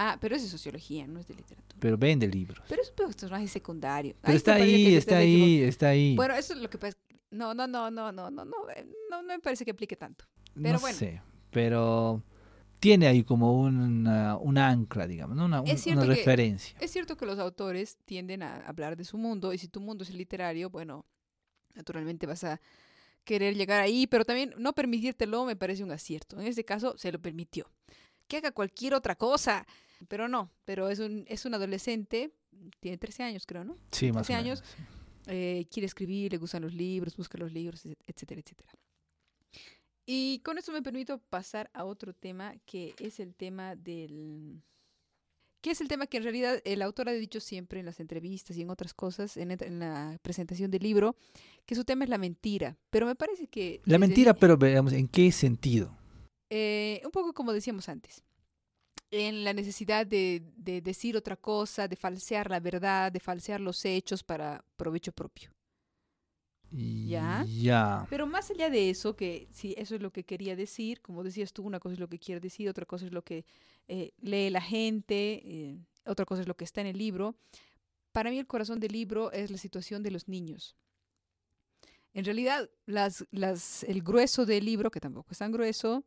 [0.00, 1.76] Ah, pero es de sociología, no es de literatura.
[1.80, 2.60] pero vende libros.
[2.68, 4.14] Pero es un personaje secundario.
[4.20, 6.14] Pero Ahí está ahí, está ahí, está ahí.
[6.14, 6.96] Bueno, eso es lo que pasa.
[7.32, 8.54] No, no, no, no, no, no, no, no,
[9.10, 10.24] no, no me parece que aplique tanto.
[10.54, 10.96] pero no bueno.
[10.98, 12.22] sé, pero
[12.80, 15.46] tiene ahí como una, una ancla, digamos, ¿no?
[15.46, 16.76] una, un- Es cierto una que- referencia.
[16.80, 20.04] Es cierto que los autores tienden a hablar de su mundo y si tu mundo
[20.04, 21.04] es literario, bueno,
[21.74, 22.60] naturalmente vas a
[23.24, 26.40] querer llegar ahí, pero también no permitírtelo me parece un acierto.
[26.40, 27.70] En este caso se lo permitió.
[28.26, 29.66] Que haga cualquier otra cosa,
[30.08, 32.30] pero no, pero es un, es un adolescente,
[32.80, 33.76] tiene 13 años creo, ¿no?
[33.90, 34.60] Sí, más o 13 menos.
[34.60, 34.74] años.
[35.26, 38.70] Eh, quiere escribir, le gustan los libros, busca los libros, et- etcétera, etcétera.
[40.10, 44.62] Y con esto me permito pasar a otro tema que es el tema del...
[45.60, 48.56] que es el tema que en realidad el autor ha dicho siempre en las entrevistas
[48.56, 51.14] y en otras cosas, en, la presentación del libro,
[51.66, 52.78] que su tema es la mentira.
[52.88, 53.82] Pero me parece que...
[53.84, 55.94] La mentira, pero veamos, ¿en qué sentido?
[56.48, 58.24] eh, un poco como decíamos antes,
[59.10, 63.84] en la necesidad de, de decir otra cosa, de falsear la verdad, de falsear los
[63.84, 65.50] hechos para provecho propio.
[66.70, 67.44] ¿Ya?
[67.48, 68.06] Ya.
[68.10, 71.52] Pero más allá de eso, que si eso es lo que quería decir, como decías
[71.52, 73.44] tú, una cosa es lo que quiere decir, otra cosa es lo que
[73.88, 77.36] eh, lee la gente, eh, otra cosa es lo que está en el libro.
[78.12, 80.76] Para mí el corazón del libro es la situación de los niños.
[82.12, 86.04] En realidad, las, las, el grueso del libro, que tampoco es tan grueso,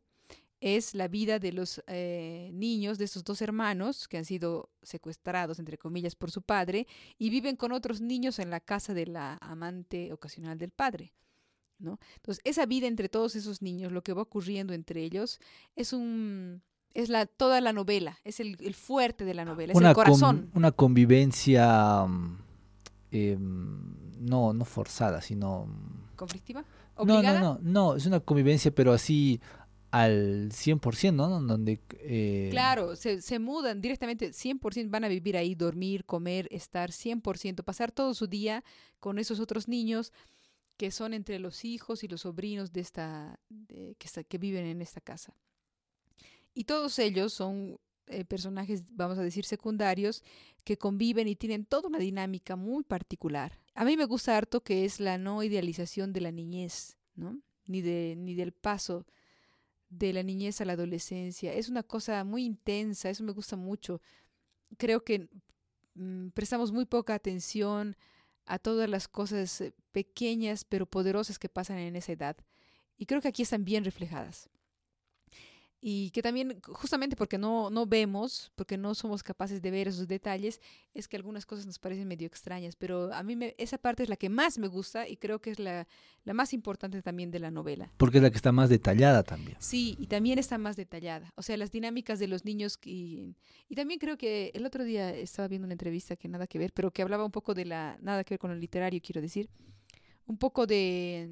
[0.62, 5.58] es la vida de los eh, niños, de estos dos hermanos que han sido secuestrados,
[5.58, 6.86] entre comillas, por su padre
[7.18, 11.12] y viven con otros niños en la casa de la amante ocasional del padre.
[11.80, 11.98] ¿no?
[12.14, 15.40] Entonces, esa vida entre todos esos niños, lo que va ocurriendo entre ellos,
[15.74, 16.62] es un
[16.94, 19.94] es la toda la novela, es el, el fuerte de la novela, es el con-
[19.94, 20.50] corazón.
[20.54, 22.38] una convivencia mm,
[23.10, 25.66] em, no, no forzada, sino...
[25.66, 26.64] mm, ¿Conflictiva?
[27.04, 29.40] No, no, no, no, es una convivencia, pero así
[29.92, 31.28] al 100%, ¿no?
[31.42, 31.80] Donde...
[32.00, 37.92] eh, Claro, se, mudan directamente, 100% van a vivir ahí, dormir, comer, estar 100%, pasar
[37.92, 38.64] todo su día
[38.98, 40.12] con esos otros niños
[40.78, 43.94] que son entre los hijos y los sobrinos de esta, de-
[44.28, 45.36] que viven en esta casa.
[46.54, 50.22] Y todos ellos son eh, personajes, vamos a decir, secundarios,
[50.64, 53.60] que conviven y tienen toda una dinámica muy particular.
[53.74, 57.40] A mí me gusta harto que es la no idealización de la niñez, ¿no?
[57.66, 59.06] Ni, de, ni del paso
[59.92, 61.52] de la niñez a la adolescencia.
[61.52, 64.00] Es una cosa muy intensa, eso me gusta mucho.
[64.78, 65.28] Creo que
[65.94, 67.96] mm, prestamos muy poca atención
[68.46, 72.36] a todas las cosas eh, pequeñas pero poderosas que pasan en esa edad.
[72.96, 74.48] Y creo que aquí están bien reflejadas.
[75.84, 80.06] Y que también, justamente porque no, no vemos, porque no somos capaces de ver esos
[80.06, 80.60] detalles,
[80.94, 82.76] es que algunas cosas nos parecen medio extrañas.
[82.76, 85.50] Pero a mí me- esa parte es la que más me gusta y creo que
[85.50, 85.88] es la,
[86.24, 87.92] la más importante también de la novela.
[87.96, 89.56] Porque es la que está más detallada también.
[89.58, 91.32] Sí, y también está más detallada.
[91.34, 92.78] O sea, las dinámicas de los niños.
[92.84, 93.34] Y,
[93.68, 96.72] y también creo que el otro día estaba viendo una entrevista que nada que ver,
[96.72, 97.98] pero que hablaba un poco de la.
[98.00, 99.48] Nada que ver con lo literario, quiero decir.
[100.26, 101.28] Un poco de,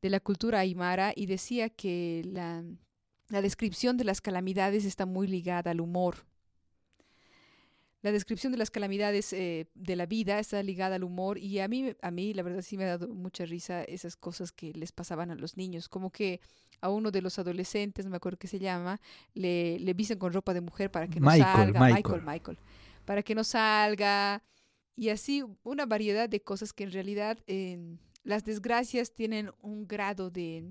[0.00, 2.62] de la cultura aymara y decía que la,
[3.30, 6.26] la descripción de las calamidades está muy ligada al humor.
[8.02, 11.68] La descripción de las calamidades eh, de la vida está ligada al humor y a
[11.68, 14.90] mí, a mí la verdad sí me ha dado mucha risa esas cosas que les
[14.90, 16.40] pasaban a los niños, como que
[16.80, 19.00] a uno de los adolescentes, no me acuerdo qué se llama,
[19.34, 21.94] le, le visten con ropa de mujer para que no salga, Michael.
[21.94, 22.58] Michael, Michael,
[23.04, 24.42] para que no salga
[24.96, 30.30] y así una variedad de cosas que en realidad eh, las desgracias tienen un grado
[30.30, 30.64] de,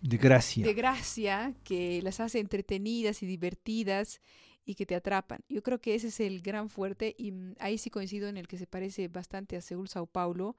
[0.00, 0.64] De gracia.
[0.64, 4.20] de gracia que las hace entretenidas y divertidas
[4.64, 5.40] y que te atrapan.
[5.48, 8.48] Yo creo que ese es el gran fuerte y mm, ahí sí coincido en el
[8.48, 10.56] que se parece bastante a Seúl, Sao Paulo,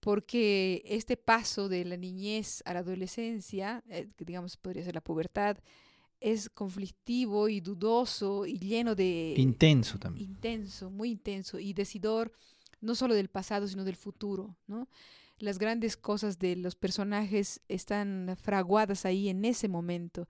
[0.00, 5.00] porque este paso de la niñez a la adolescencia, eh, que digamos podría ser la
[5.00, 5.58] pubertad,
[6.20, 10.30] es conflictivo y dudoso y lleno de Intenso también.
[10.30, 12.32] intenso, muy intenso y decidor
[12.80, 14.88] no solo del pasado, sino del futuro, ¿no?
[15.40, 20.28] Las grandes cosas de los personajes están fraguadas ahí en ese momento.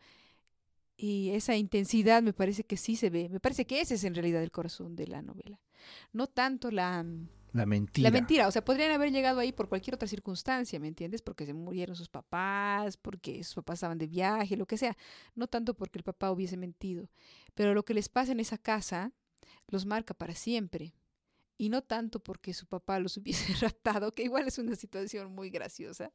[0.97, 3.29] Y esa intensidad me parece que sí se ve.
[3.29, 5.59] Me parece que ese es en realidad el corazón de la novela.
[6.13, 7.05] No tanto la,
[7.53, 8.09] La mentira.
[8.09, 8.47] la mentira.
[8.49, 11.23] O sea, podrían haber llegado ahí por cualquier otra circunstancia, ¿me entiendes?
[11.23, 14.97] Porque se murieron sus papás, porque sus papás estaban de viaje, lo que sea.
[15.35, 17.09] No tanto porque el papá hubiese mentido.
[17.55, 19.13] Pero lo que les pasa en esa casa
[19.69, 20.93] los marca para siempre.
[21.61, 25.51] Y no tanto porque su papá los hubiese raptado, que igual es una situación muy
[25.51, 26.11] graciosa.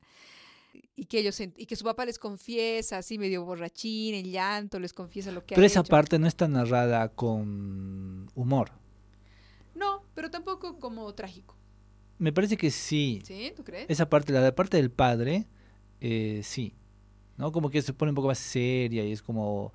[0.96, 4.92] Y que ellos y que su papá les confiesa, así medio borrachín, en llanto, les
[4.92, 5.90] confiesa lo que Pero esa hecho.
[5.90, 8.72] parte no está narrada con humor.
[9.76, 11.56] No, pero tampoco como trágico.
[12.18, 13.22] Me parece que sí.
[13.24, 13.54] ¿Sí?
[13.56, 13.86] ¿Tú crees?
[13.88, 15.46] Esa parte, la parte del padre,
[16.02, 16.74] eh, sí.
[17.38, 17.52] ¿No?
[17.52, 19.72] Como que se pone un poco más seria y es como...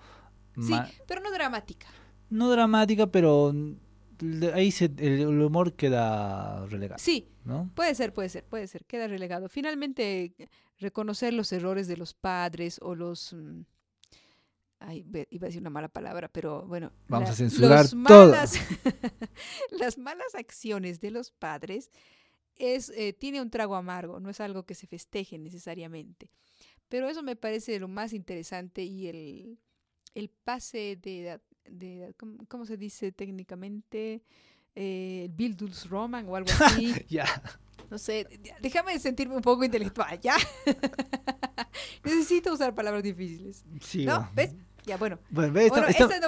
[0.61, 0.74] Sí,
[1.06, 1.87] pero no dramática.
[2.28, 3.54] No dramática, pero
[4.54, 7.70] ahí se, el, el humor queda relegado, Sí, ¿no?
[7.74, 9.48] Puede ser, puede ser, puede ser, queda relegado.
[9.48, 10.35] Finalmente,
[10.78, 13.61] reconocer los errores de los padres o los, mm,
[14.80, 16.92] ay, iba a decir una mala palabra, pero bueno.
[17.09, 18.33] Vamos la- a censurar los todo.
[19.78, 21.90] las malas acciones de los padres
[22.56, 26.30] es, eh, tiene un trago amargo, no es algo que se festeje necesariamente.
[26.88, 29.59] Pero eso me parece lo más interesante y el,
[30.14, 34.23] el pase de edad, de ¿cómo, cómo se dice técnicamente?
[34.75, 36.94] Eh, el Bildungsroman o algo así.
[37.09, 37.27] Ya.
[37.90, 38.27] No sé,
[38.61, 40.37] déjame sentirme un poco intelectual, ¿ya?
[42.05, 43.64] Necesito usar palabras difíciles.
[43.81, 44.31] Sí, ¿No?
[44.35, 44.55] ¿Ves?
[44.87, 45.18] Ya, bueno.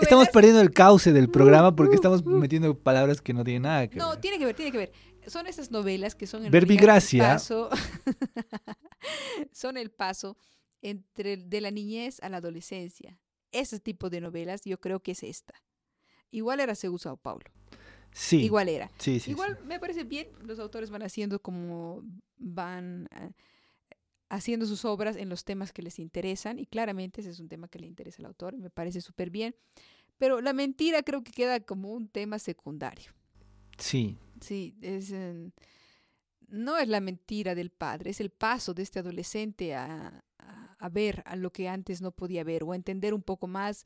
[0.01, 2.31] Estamos perdiendo el cauce del programa porque uh, estamos uh.
[2.31, 4.21] metiendo palabras que no tienen nada que No, ver.
[4.21, 4.93] tiene que ver, tiene que ver.
[5.27, 7.35] Son esas novelas que son el Verbigracia.
[7.35, 7.71] paso,
[9.53, 10.37] son el paso
[10.83, 13.19] entre de la niñez a la adolescencia.
[13.53, 15.55] Ese tipo de novelas yo creo que es esta.
[16.31, 17.45] Igual era Seu Sao Paulo.
[18.13, 18.39] Sí.
[18.43, 18.91] Igual era.
[18.99, 19.67] Sí, sí, Igual sí.
[19.67, 22.03] me parece bien, los autores van haciendo como
[22.37, 23.33] van eh,
[24.29, 27.69] haciendo sus obras en los temas que les interesan y claramente ese es un tema
[27.69, 29.55] que le interesa al autor, me parece súper bien.
[30.19, 33.13] Pero la mentira creo que queda como un tema secundario.
[33.79, 34.17] Sí.
[34.41, 35.51] Sí, es, eh,
[36.49, 40.89] no es la mentira del padre, es el paso de este adolescente a, a- a
[40.89, 43.85] ver a lo que antes no podía ver o a entender un poco más.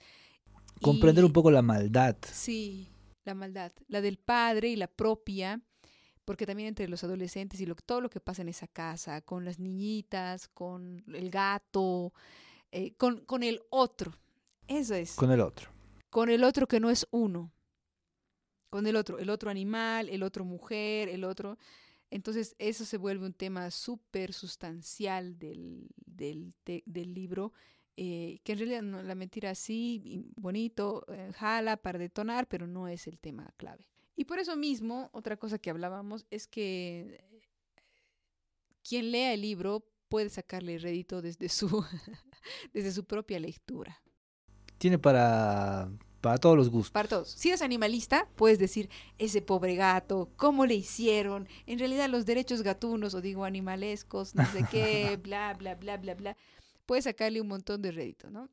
[0.80, 2.16] Comprender y- un poco la maldad.
[2.32, 2.88] Sí,
[3.24, 5.60] la maldad, la del padre y la propia,
[6.24, 9.44] porque también entre los adolescentes y lo, todo lo que pasa en esa casa, con
[9.44, 12.12] las niñitas, con el gato,
[12.72, 14.12] eh, con, con el otro.
[14.68, 15.70] Eso es, con, Con el otro.
[16.32, 17.52] el otro que no es uno,
[18.70, 21.58] con el otro, el otro animal, el otro mujer, el otro.
[22.10, 27.52] Entonces eso se vuelve un tema súper sustancial del, del, del libro,
[27.96, 33.06] eh, que en realidad la mentira sí, bonito, eh, jala para detonar, pero no es
[33.06, 33.86] el tema clave.
[34.16, 37.40] Y por eso mismo, otra cosa que hablábamos es que eh,
[38.82, 41.84] quien lea el libro puede sacarle rédito desde su,
[42.72, 44.02] desde su propia lectura.
[44.78, 45.90] Tiene para,
[46.26, 46.90] para todos los gustos.
[46.90, 47.28] Para todos.
[47.28, 51.46] Si eres animalista, puedes decir, ese pobre gato, ¿cómo le hicieron?
[51.66, 56.16] En realidad los derechos gatunos, o digo animalescos, no sé qué, bla, bla, bla, bla,
[56.16, 56.36] bla,
[56.84, 58.48] puedes sacarle un montón de rédito, ¿no?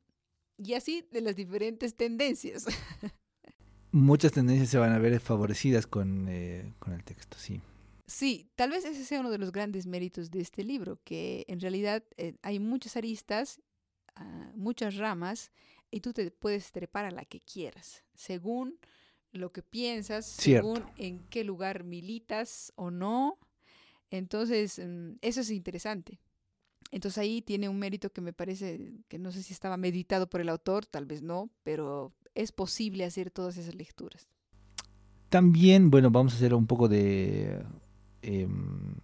[0.60, 2.66] Y así de las diferentes tendencias.
[3.92, 7.60] Muchas tendencias se van a ver favorecidas con, eh, con el texto, sí.
[8.06, 11.60] Sí, tal vez ese sea uno de los grandes méritos de este libro, que en
[11.60, 13.64] realidad eh, hay muchas aristas,
[14.16, 15.52] ah, muchas ramas,
[15.94, 18.80] y tú te puedes trepar a la que quieras, según
[19.32, 20.76] lo que piensas, Cierto.
[20.76, 23.38] según en qué lugar militas o no.
[24.10, 26.20] Entonces, mm, eso es interesante.
[26.92, 30.42] Entonces ahí tiene un mérito que me parece que no sé si estaba meditado por
[30.42, 34.28] el autor, tal vez no, pero es posible hacer todas esas lecturas.
[35.30, 37.64] También, bueno, vamos a hacer un poco de...
[38.22, 38.96] em,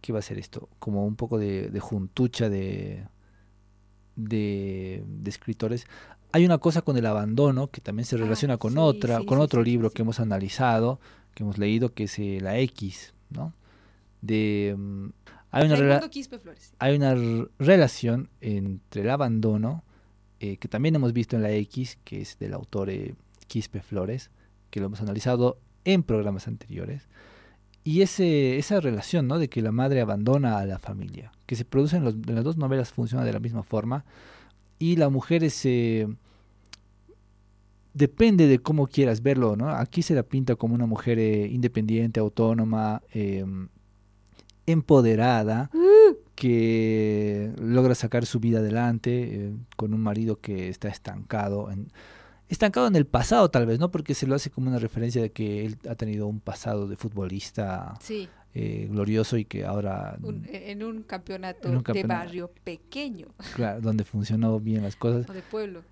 [0.00, 0.68] ¿Qué va a ser esto?
[0.78, 3.06] Como un poco de, de juntucha de,
[4.16, 5.86] de, de escritores.
[6.32, 9.26] Hay una cosa con el abandono que también se Ah, relaciona con sí, otra, sí,
[9.26, 11.00] con sí, otro libro que hemos analizado,
[11.34, 13.52] que hemos leído, que es eh, la X, ¿no?
[14.20, 15.12] De, em,
[15.50, 16.00] hay una
[16.78, 17.14] hay una
[17.60, 19.84] relación entre el abandono,
[20.40, 23.14] eh, que también hemos visto en la X, que es del autor eh,
[23.46, 24.30] Quispe Flores,
[24.70, 27.06] que lo hemos analizado en programas anteriores,
[27.84, 29.38] y ese, esa relación ¿no?
[29.38, 32.42] de que la madre abandona a la familia, que se produce en, los- en las
[32.44, 34.04] dos novelas, funciona de la misma forma,
[34.78, 35.60] y la mujer es...
[35.64, 36.08] eh,
[37.92, 39.68] depende de cómo quieras verlo, ¿no?
[39.70, 43.68] Aquí se la pinta como una mujer eh, independiente, autónoma, em,
[44.66, 45.70] empoderada,
[46.34, 49.10] que logra sacar su vida adelante
[49.48, 51.92] eh, con un marido que está estancado en
[52.48, 55.30] estancado en el pasado tal vez no porque se lo hace como una referencia de
[55.32, 60.46] que él ha tenido un pasado de futbolista Sí, eh, glorioso y que ahora un-
[60.50, 65.32] en un campeonato En un de barrio pequeño claro, donde funcionó bien las cosas o
[65.32, 65.82] de pueblo.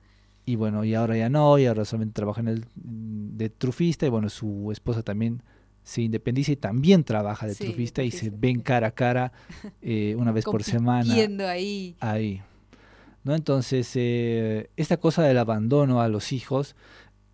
[0.45, 4.11] y bueno y ahora ya no y ahora solamente trabaja en el de trufista y
[4.11, 5.43] bueno su esposa también
[5.85, 9.33] se independiza y también trabaja de Sí, trufista y se ven cara a cara
[9.81, 11.97] eh, una vez por semana Compitiendo ahí.
[11.99, 12.41] ahí.
[13.25, 13.35] ¿No?
[13.35, 16.75] Entonces, eh, esta cosa del abandono a los hijos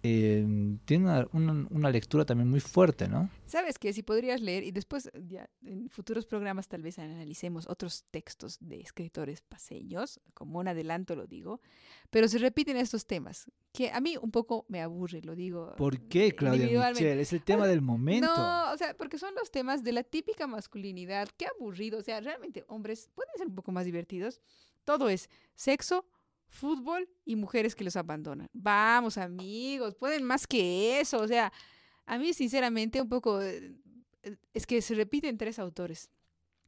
[0.04, 0.46] eh,
[0.84, 3.28] tiene una, una- una lectura también muy fuerte, ¿no?
[3.46, 8.04] Sabes que si podrías leer, y después ya en futuros programas tal vez analicemos otros
[8.12, 11.60] textos de escritores paseños, como un adelanto lo digo,
[12.10, 15.74] pero se repiten estos temas, que a mí un poco me aburre, lo digo.
[15.76, 16.90] ¿Por qué, Claudia.
[16.92, 17.18] Michel?
[17.18, 18.28] Es el tema del momento.
[18.28, 21.28] No, o sea, porque son los temas de la típica masculinidad.
[21.36, 21.98] Qué aburrido.
[21.98, 24.40] O sea, realmente hombres pueden ser un poco más divertidos.
[24.88, 26.06] Todo es sexo,
[26.48, 28.46] fútbol y mujeres que los abandonan.
[28.54, 31.18] Vamos, amigos, pueden más que eso.
[31.18, 31.52] O sea,
[32.06, 33.42] a mí sinceramente un poco...
[33.42, 33.76] eh,
[34.54, 36.08] Es que se repiten tres autores.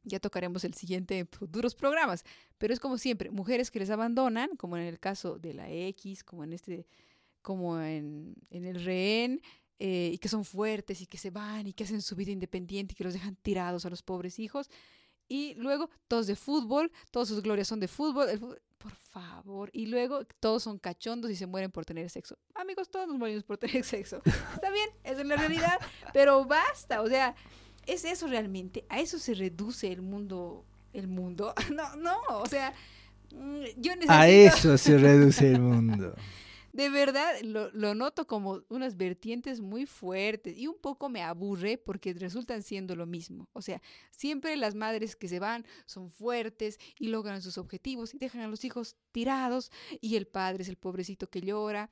[0.03, 2.23] Ya tocaremos el siguiente futuros programas,
[2.59, 6.23] pero es como siempre, mujeres que les abandonan, como en el caso de la X,
[6.23, 6.85] como en este,
[7.41, 9.41] como en, en el rehén,
[9.79, 12.93] eh, y que son fuertes y que se van y que hacen su vida independiente
[12.93, 14.69] y que los dejan tirados a los pobres hijos.
[15.31, 19.69] Y luego todos de fútbol, todas sus glorias son de fútbol, el fútbol por favor.
[19.71, 22.37] Y luego todos son cachondos y se mueren por tener sexo.
[22.53, 24.21] Amigos, todos nos morimos por tener sexo.
[24.25, 25.79] Está bien, esa es la realidad,
[26.11, 27.01] pero basta.
[27.01, 27.33] O sea,
[27.87, 28.83] ¿es eso realmente?
[28.89, 30.65] ¿A eso se reduce el mundo?
[30.91, 31.53] El mundo.
[31.71, 32.73] No, no, o sea,
[33.33, 34.11] mm, yo necesito...
[34.11, 36.13] A eso se reduce el mundo.
[36.73, 41.77] De verdad, lo, lo, noto como unas vertientes muy fuertes y un poco me aburre
[41.77, 43.49] porque resultan siendo lo mismo.
[43.53, 48.17] O sea, siempre las madres que se van son fuertes y logran sus objetivos y
[48.17, 51.91] dejan a los hijos tirados y el padre es el pobrecito que llora.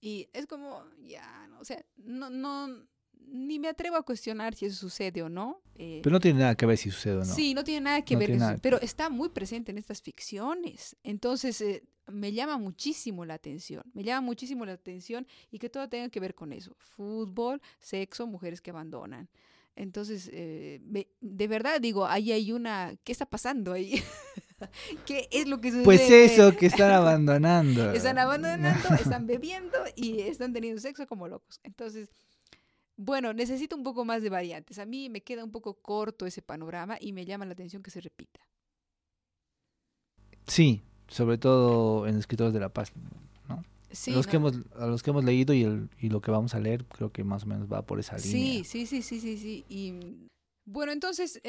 [0.00, 2.86] Y es como, ya, no, o sea, no, no,
[3.26, 5.62] ni me atrevo a cuestionar si eso sucede o no.
[5.76, 7.24] Eh, pero no tiene nada que ver si sucede o no.
[7.24, 10.96] Sí, no tiene nada que ver, nada pero está muy presente en estas ficciones.
[11.02, 15.88] Entonces, eh, me llama muchísimo la atención, me llama muchísimo la atención y que todo
[15.88, 16.76] tenga que ver con eso.
[16.78, 19.28] Fútbol, sexo, mujeres que abandonan.
[19.76, 20.80] Entonces, eh,
[21.20, 24.02] de verdad digo, ahí hay una, ¿qué está pasando ahí?
[25.06, 25.84] ¿Qué es lo que sucede?
[25.84, 27.92] Pues eso, que están abandonando.
[27.92, 31.60] están abandonando, están bebiendo y están teniendo sexo como locos.
[31.62, 32.10] Entonces,
[32.96, 34.78] bueno, necesito un poco más de variantes.
[34.78, 37.90] A mí me queda un poco corto ese panorama y me llama la atención que
[37.90, 38.40] se repita.
[40.46, 42.92] Sí, sobre todo en escritores de la paz,
[43.48, 43.62] ¿no?
[43.90, 46.54] Sí, los que hemos, a los que hemos leído y, el, y lo que vamos
[46.54, 48.30] a leer, creo que más o menos va por esa línea.
[48.30, 49.64] Sí, sí, sí, sí, sí, sí.
[49.68, 50.28] Y
[50.64, 51.42] bueno, entonces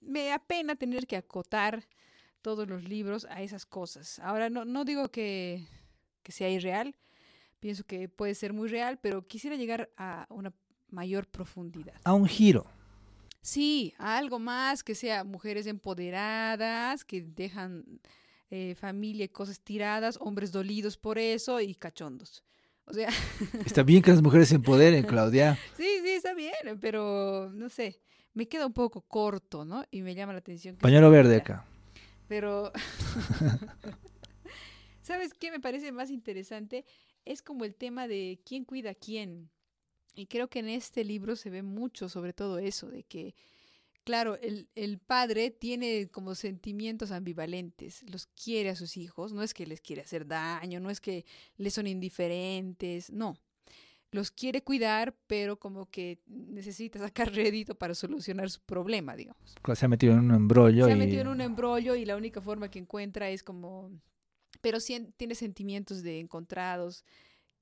[0.00, 1.86] me apena tener que acotar
[2.40, 4.18] todos los libros a esas cosas.
[4.20, 5.66] Ahora, no, no digo que,
[6.22, 6.96] que sea irreal,
[7.58, 10.54] pienso que puede ser muy real, pero quisiera llegar a una
[10.88, 11.94] mayor profundidad.
[12.04, 12.66] A un giro.
[13.42, 18.00] Sí, algo más que sea mujeres empoderadas, que dejan
[18.50, 22.44] eh, familia y cosas tiradas, hombres dolidos por eso y cachondos.
[22.84, 23.08] O sea.
[23.64, 25.58] Está bien que las mujeres se empoderen, Claudia.
[25.76, 28.00] Sí, sí, está bien, pero no sé,
[28.34, 29.84] me queda un poco corto, ¿no?
[29.90, 30.76] Y me llama la atención.
[30.76, 31.64] Pañuelo verde acá.
[32.28, 32.72] Pero.
[35.02, 36.84] ¿Sabes qué me parece más interesante?
[37.24, 39.50] Es como el tema de quién cuida a quién.
[40.14, 43.34] Y creo que en este libro se ve mucho sobre todo eso, de que,
[44.04, 49.54] claro, el, el, padre tiene como sentimientos ambivalentes, los quiere a sus hijos, no es
[49.54, 51.24] que les quiere hacer daño, no es que
[51.56, 53.36] les son indiferentes, no.
[54.12, 59.54] Los quiere cuidar, pero como que necesita sacar rédito para solucionar su problema, digamos.
[59.74, 60.86] Se ha metido en un embrollo.
[60.86, 63.90] Se ha metido en un embrollo y la única forma que encuentra es como...
[64.60, 67.04] Pero sí tiene sentimientos de encontrados.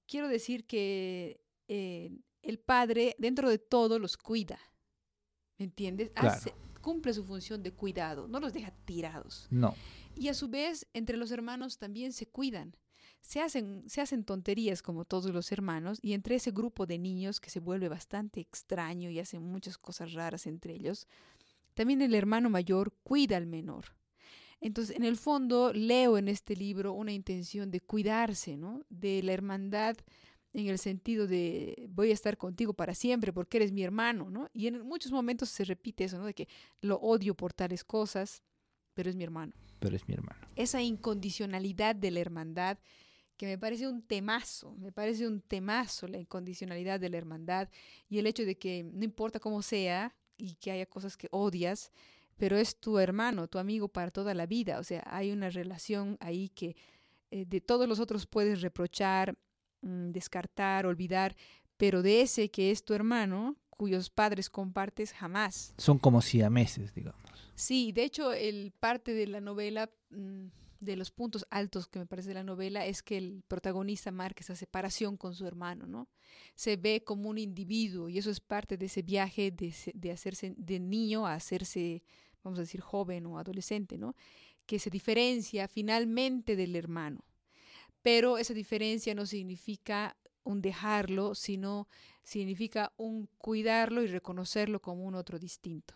[0.07, 1.39] Quiero decir que
[1.69, 2.11] eh,
[2.43, 4.59] el padre, dentro de todo, los cuida.
[5.59, 6.13] ¿Me entiendes?
[6.15, 9.47] Hace, cumple su función de cuidado, no los deja tirados.
[9.51, 9.75] No.
[10.15, 12.77] Y a su vez, entre los hermanos también se cuidan.
[13.21, 17.41] Se hacen, se hacen tonterías como todos los hermanos y entre ese grupo de niños
[17.41, 21.09] que se vuelve bastante extraño y hacen muchas cosas raras entre ellos,
[21.75, 23.97] también el hermano mayor cuida al menor.
[24.61, 28.83] Entonces, en el fondo, leo en este libro una intención de cuidarse, ¿no?
[28.89, 29.97] De la hermandad
[30.53, 34.49] en el sentido de voy a estar contigo para siempre porque eres mi hermano, ¿no?
[34.53, 36.27] Y en muchos momentos se repite eso, ¿no?
[36.27, 36.49] De que
[36.81, 38.43] lo odio por tales cosas,
[38.95, 39.53] pero es mi hermano.
[39.79, 40.41] Pero es mi hermano.
[40.57, 42.79] Esa incondicionalidad de la hermandad
[43.37, 47.69] que me parece un temazo, me parece un temazo la incondicionalidad de la hermandad
[48.09, 51.93] y el hecho de que no importa cómo sea y que haya cosas que odias,
[52.37, 56.17] pero es tu hermano, tu amigo para toda la vida, o sea, hay una relación
[56.21, 56.77] ahí que
[57.31, 59.37] eh, de todos los otros puedes reprochar,
[59.81, 61.37] Mm, descartar, olvidar,
[61.77, 65.73] pero de ese que es tu hermano, cuyos padres compartes jamás.
[65.79, 67.21] Son como siameses, digamos.
[67.55, 70.47] Sí, de hecho, el parte de la novela, mm,
[70.81, 74.41] de los puntos altos que me parece de la novela, es que el protagonista marca
[74.41, 76.09] esa separación con su hermano, ¿no?
[76.57, 80.55] Se ve como un individuo y eso es parte de ese viaje de, de hacerse
[80.57, 82.03] de niño a hacerse,
[82.43, 84.17] vamos a decir, joven o adolescente, ¿no?
[84.67, 87.25] Que se diferencia finalmente del hermano
[88.03, 91.89] pero esa diferencia no significa un dejarlo, sino
[92.23, 95.95] significa un cuidarlo y reconocerlo como un otro distinto,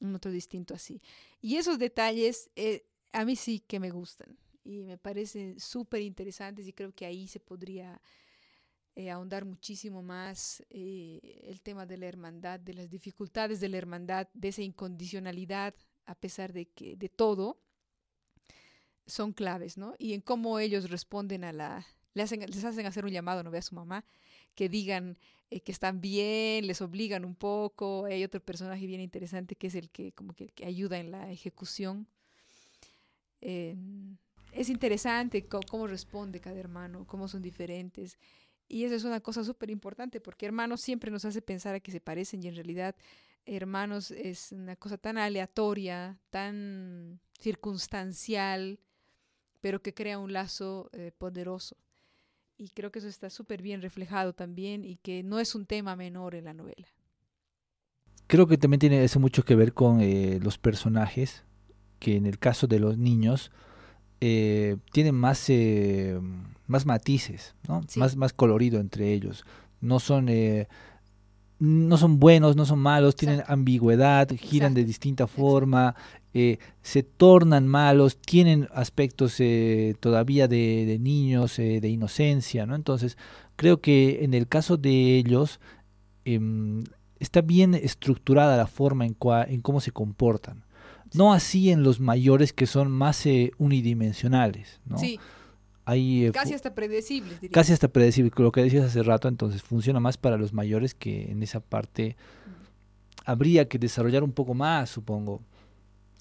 [0.00, 1.02] un otro distinto así.
[1.40, 6.66] Y esos detalles eh, a mí sí que me gustan y me parecen súper interesantes
[6.66, 8.00] y creo que ahí se podría
[8.94, 13.78] eh, ahondar muchísimo más eh, el tema de la hermandad, de las dificultades de la
[13.78, 17.60] hermandad, de esa incondicionalidad a pesar de que de todo
[19.08, 19.94] son claves, ¿no?
[19.98, 23.62] Y en cómo ellos responden a la, les hacen hacer un llamado, no ve a
[23.62, 24.04] su mamá,
[24.54, 25.18] que digan
[25.50, 28.04] eh, que están bien, les obligan un poco.
[28.04, 32.06] Hay otro personaje bien interesante que es el que como que, ayuda en la ejecución.
[33.40, 33.76] Eh,
[34.52, 38.18] es interesante cómo responde cada hermano, cómo son diferentes.
[38.68, 41.90] Y eso es una cosa súper importante porque hermanos siempre nos hace pensar a que
[41.90, 42.94] se parecen y en realidad
[43.46, 48.78] hermanos es una cosa tan aleatoria, tan circunstancial,
[49.60, 51.76] pero que crea un lazo eh, poderoso.
[52.56, 55.94] Y creo que eso está súper bien reflejado también y que no es un tema
[55.96, 56.88] menor en la novela.
[58.26, 61.44] Creo que también tiene eso mucho que ver con eh, los personajes,
[61.98, 63.52] que en el caso de los niños
[64.20, 65.48] eh, tienen más,
[66.66, 67.80] más matices, ¿no?
[67.96, 69.44] más, más colorido entre ellos.
[69.80, 70.28] No son,
[71.60, 75.94] no son buenos, no son malos, tienen ambigüedad, giran de distinta forma,
[76.82, 79.38] se tornan malos, tienen aspectos
[80.00, 82.66] todavía de, de niños, de inocencia.
[82.66, 82.74] ¿no?
[82.74, 83.16] Entonces,
[83.56, 85.60] creo que en el caso de ellos,
[86.24, 86.84] em,
[87.18, 89.16] está bien estructurada la forma en,
[89.48, 90.64] en cómo se comportan.
[91.14, 94.98] No así en los mayores que son más eh, unidimensionales, ¿no?
[94.98, 95.18] Sí.
[95.90, 97.40] Eh, casi hasta predecibles.
[97.50, 101.30] Casi hasta predecibles, lo que decías hace rato, entonces funciona más para los mayores que
[101.30, 102.14] en esa parte
[103.24, 105.40] habría que desarrollar un poco más, supongo.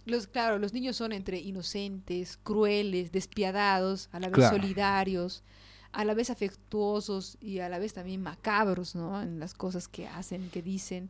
[0.08, 5.44] Los, claro, los niños son entre inocentes, crueles, despiadados, a la vez solidarios,
[5.92, 9.22] a la vez afectuosos y a la vez también macabros, ¿no?
[9.22, 11.10] En las cosas que hacen, que dicen.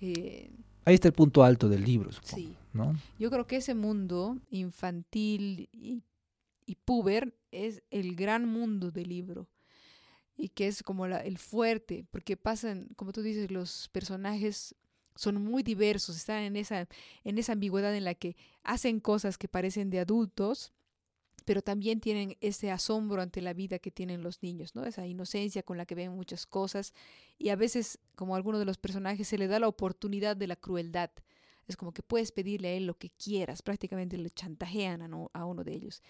[0.00, 0.50] Eh,
[0.84, 2.54] Ahí está el punto alto del libro, supongo, sí.
[2.72, 2.96] ¿no?
[3.18, 6.02] Yo creo que ese mundo infantil y,
[6.64, 9.48] y puber es el gran mundo del libro
[10.38, 14.74] y que es como la, el fuerte, porque pasan, como tú dices, los personajes
[15.18, 16.86] son muy diversos, están en esa,
[17.24, 20.72] en esa ambigüedad en la que hacen cosas que parecen de adultos,
[21.44, 24.84] pero también tienen ese asombro ante la vida que tienen los niños, ¿no?
[24.84, 26.94] Esa inocencia con la que ven muchas cosas
[27.36, 30.46] y a veces, como a alguno de los personajes, se le da la oportunidad de
[30.46, 31.10] la crueldad.
[31.66, 35.02] Es como que puedes pedirle a él lo que quieras, prácticamente le chantajean
[35.32, 36.00] a, uno de ellos.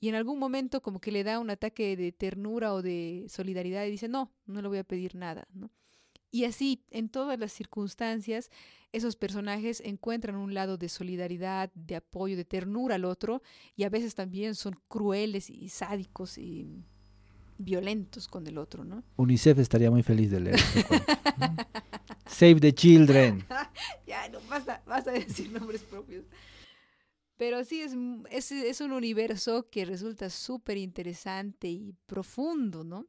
[0.00, 3.84] Y en algún momento como que le da un ataque de ternura o de solidaridad
[3.84, 5.46] y dice, no, no le voy a pedir nada.
[6.34, 8.50] Y así, en todas las circunstancias,
[8.90, 13.40] esos personajes encuentran un lado de solidaridad, de apoyo, de ternura al otro,
[13.76, 16.82] y a veces también son crueles y sádicos y
[17.56, 19.04] violentos con el otro, ¿no?
[19.14, 20.60] UNICEF estaría muy feliz de leer.
[22.26, 23.46] Save the Children.
[24.04, 26.24] ya, no, basta, basta de decir nombres propios.
[27.36, 27.92] Pero sí, es,
[28.32, 33.06] es, es un universo que resulta súper interesante y profundo, ¿no?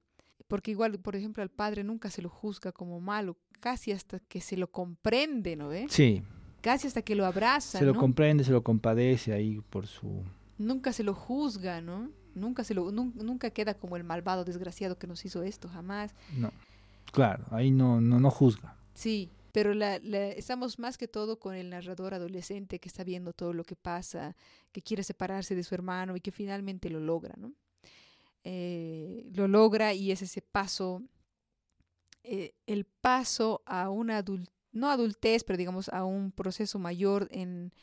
[0.47, 4.41] Porque igual, por ejemplo, al padre nunca se lo juzga como malo, casi hasta que
[4.41, 5.87] se lo comprende, ¿no ve?
[5.89, 6.23] Sí.
[6.61, 7.79] Casi hasta que lo abraza.
[7.79, 10.23] Se lo comprende, se lo compadece ahí por su...
[10.57, 12.09] Nunca se lo juzga, ¿no?
[12.33, 16.13] Nunca, se lo, nunca queda como el malvado desgraciado que nos hizo esto, jamás.
[16.37, 16.51] No,
[17.11, 18.75] claro, ahí no, no, no juzga.
[18.93, 23.53] Sí, pero la, estamos más que todo con el narrador adolescente que está viendo todo
[23.53, 24.35] lo que pasa,
[24.73, 27.53] que quiere separarse de su hermano y que finalmente lo logra, ¿no?
[28.47, 31.01] Eh, lo logra y es ese paso,
[32.23, 37.73] eh, el paso a una adultez, no adultez, pero digamos a un proceso mayor en,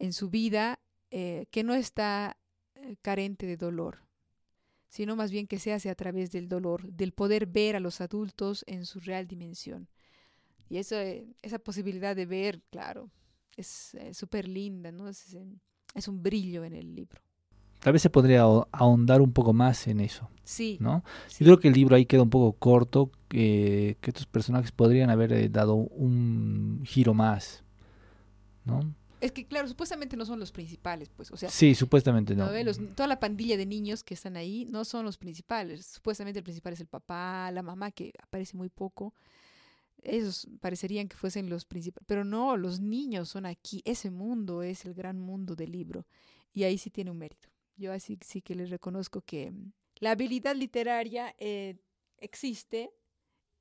[0.00, 0.80] en su vida
[1.12, 2.36] eh, que no está
[3.02, 4.00] carente de dolor,
[4.88, 8.00] sino más bien que se hace a través del dolor, del poder ver a los
[8.00, 9.88] adultos en su real dimensión.
[10.68, 10.96] Y eso,
[11.42, 13.10] esa posibilidad de ver, claro,
[13.56, 15.08] es súper linda, ¿no?
[15.08, 17.27] es un brillo en el libro.
[17.80, 20.28] Tal vez se podría ahondar un poco más en eso.
[20.44, 20.78] Sí.
[20.80, 21.04] ¿no?
[21.38, 25.32] Yo creo que el libro ahí queda un poco corto, que estos personajes podrían haber
[25.32, 27.62] eh, dado un giro más.
[28.64, 28.80] ¿no?
[29.20, 31.50] Es que, claro, supuestamente no son los principales, pues, o sea...
[31.50, 32.48] Sí, supuestamente no.
[32.94, 35.86] toda la pandilla de niños que están ahí no son los principales.
[35.86, 39.14] Supuestamente el principal es el papá, la mamá, que aparece muy poco.
[40.02, 42.06] Esos parecerían que fuesen los principales.
[42.06, 43.82] Pero no, los niños son aquí.
[43.84, 46.06] Ese mundo es el gran mundo del libro.
[46.54, 47.48] Y ahí sí tiene un mérito.
[47.78, 51.76] Yo así sí que les reconozco que mm, la habilidad literaria eh,
[52.18, 52.90] existe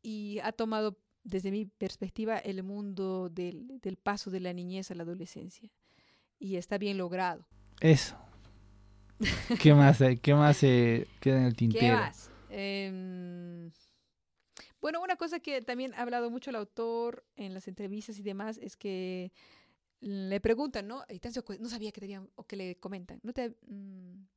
[0.02, 4.96] y ha tomado, desde mi perspectiva, el mundo del, del, paso de la niñez a
[4.96, 5.70] la adolescencia.
[6.40, 7.48] Y está bien logrado.
[7.80, 8.18] Eso.
[9.62, 11.82] ¿Qué más, qué más eh, queda en el tintero?
[11.82, 12.32] ¿Qué más?
[12.50, 13.72] Eh,
[14.82, 18.58] bueno, una cosa que también ha hablado mucho el autor en las entrevistas y demás
[18.58, 19.32] es que
[20.00, 21.04] le preguntan, ¿no?
[21.60, 24.28] No sabía que te habían, o que le comentan, no, te, mm,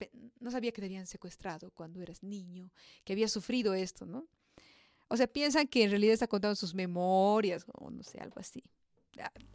[0.40, 2.70] no sabía que te habían secuestrado cuando eras niño,
[3.04, 4.26] que había sufrido esto, ¿no?
[5.08, 8.62] O sea, piensan que en realidad está contando sus memorias o no sé, algo así.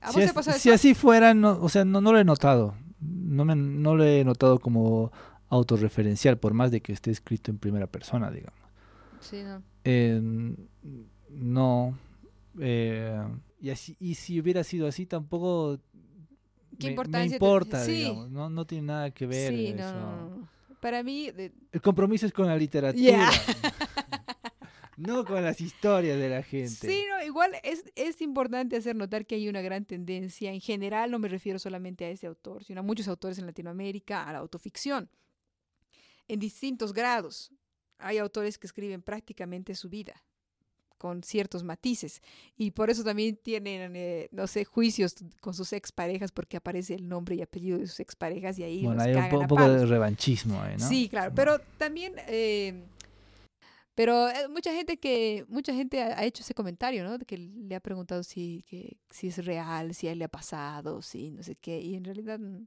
[0.01, 2.75] ¿A si, si así fuera, no, o sea, no, no lo he notado.
[2.99, 5.11] No, me, no lo he notado como
[5.49, 8.59] autorreferencial, por más de que esté escrito en primera persona, digamos.
[9.21, 9.63] Sí, no.
[9.85, 10.21] Eh,
[11.29, 11.97] no.
[12.59, 13.23] Eh,
[13.59, 15.79] y, así, y si hubiera sido así, tampoco
[16.75, 17.91] ¿Qué me, me importancia te- importa, sí.
[17.93, 18.29] digamos.
[18.31, 19.51] No, no tiene nada que ver.
[19.53, 19.77] Sí, eso.
[19.77, 20.49] no, no, no.
[20.79, 23.29] Para mí, de- El compromiso es con la literatura.
[24.97, 26.69] No con las historias de la gente.
[26.69, 31.11] Sí, no, igual es, es importante hacer notar que hay una gran tendencia, en general
[31.11, 34.39] no me refiero solamente a ese autor, sino a muchos autores en Latinoamérica, a la
[34.39, 35.09] autoficción,
[36.29, 37.51] en distintos grados.
[37.97, 40.13] Hay autores que escriben prácticamente su vida,
[41.05, 42.21] con ciertos matices,
[42.57, 47.07] y por eso también tienen, eh, no sé, juicios con sus exparejas, porque aparece el
[47.07, 49.39] nombre y apellido de sus exparejas y ahí bueno, los hay un, cagan po- a
[49.41, 50.87] un poco de revanchismo ahí, ¿no?
[50.89, 52.85] Sí, claro, pero también, eh,
[53.93, 57.17] pero eh, mucha gente que, mucha gente ha, hecho ese comentario, ¿no?
[57.19, 60.29] De que le ha preguntado si, que, si es real, si a él le ha
[60.29, 62.65] pasado, si no sé qué, y en realidad mm,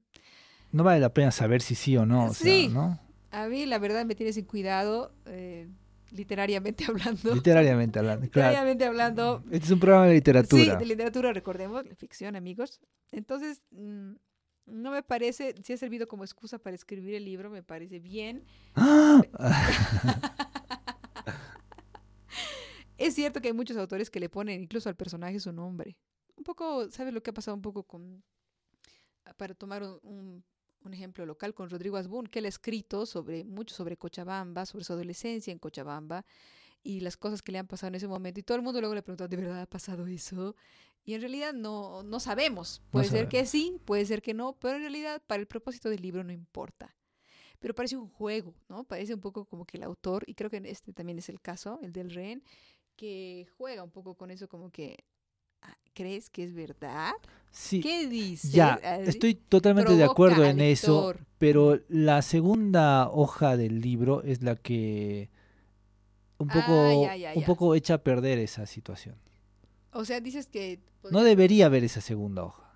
[0.73, 2.27] No vale la pena saber si sí o no.
[2.27, 2.69] o sea, Sí.
[2.69, 2.99] ¿no?
[3.31, 5.69] a mí la verdad me tiene sin cuidado, eh,
[6.13, 7.35] literariamente hablando.
[7.35, 8.29] Literariamente hablando.
[8.31, 8.49] Claro.
[8.51, 9.43] Literariamente hablando.
[9.51, 10.63] Este es un programa de literatura.
[10.65, 12.81] Sí, de literatura, recordemos, ficción, amigos.
[13.13, 14.13] Entonces, mm,
[14.67, 18.45] no me parece, si ha servido como excusa para escribir el libro, me parece bien.
[18.75, 19.23] ¡Ah!
[22.97, 25.97] Es cierto que hay muchos autores que le ponen incluso al personaje su nombre.
[26.37, 28.25] Un poco, ¿sabes lo que ha pasado un poco con,
[29.37, 30.45] para tomar un, un-
[30.85, 34.85] un ejemplo local, con Rodrigo Asbun, que él ha escrito sobre, mucho sobre Cochabamba, sobre
[34.85, 36.25] su adolescencia en Cochabamba
[36.83, 38.41] y las cosas que le han pasado en ese momento.
[38.41, 40.55] Y todo el mundo luego le pregunta, ¿de verdad ha pasado eso?
[41.05, 42.83] Y en realidad no, no sabemos.
[42.91, 46.03] Puede ser que sí, puede ser que no, pero en realidad para el propósito del
[46.03, 46.95] libro no importa.
[47.59, 48.85] Pero parece un juego, ¿no?
[48.85, 51.79] Parece un poco como que el autor, y creo que este también es el caso,
[51.83, 52.43] el del rehén,
[52.95, 55.05] que juega un poco con eso como que,
[55.95, 57.13] ¿crees que es verdad?
[57.51, 57.81] Sí.
[57.81, 58.49] ¿Qué dice?
[58.51, 64.43] Ya, Ah, estoy totalmente de acuerdo en eso, pero la segunda hoja del libro es
[64.43, 65.29] la que
[66.39, 69.17] un Ah, poco, ya, ya, un poco echa a perder esa situación.
[69.93, 70.79] O sea, dices que...
[71.03, 72.68] No podría- debería haber esa segunda hoja.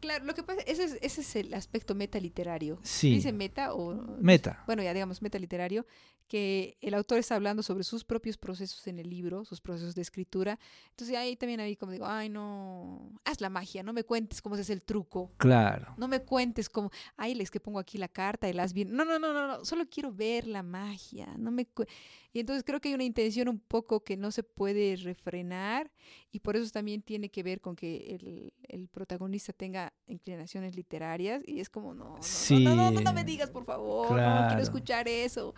[0.00, 2.78] Claro, lo que pasa, ese es, ese es el aspecto metaliterario.
[2.82, 3.10] Sí.
[3.14, 3.94] ¿Dice meta o...?
[4.18, 4.62] Meta.
[4.66, 5.86] bueno, ya digamos metaliterario,
[6.26, 10.02] que el autor está hablando sobre sus propios procesos en el libro, sus procesos de
[10.02, 10.60] escritura.
[10.90, 14.54] Entonces ahí también ahí como digo, ay no, haz la magia, no me cuentes cómo
[14.54, 15.32] se hace el truco.
[15.38, 15.92] Claro.
[15.96, 18.92] No me cuentes cómo, ay, les que pongo aquí la carta, el haz bien.
[18.94, 21.26] No, no, no, no, no, solo quiero ver la magia.
[21.36, 21.84] No me cu-
[22.32, 25.90] y entonces creo que hay una intención un poco que no se puede refrenar
[26.30, 31.42] y por eso también tiene que ver con que el, el protagonista tenga inclinaciones literarias
[31.46, 32.20] y es como, no, no,
[32.60, 35.54] no, no, no, no me digas, por favor, no quiero escuchar eso.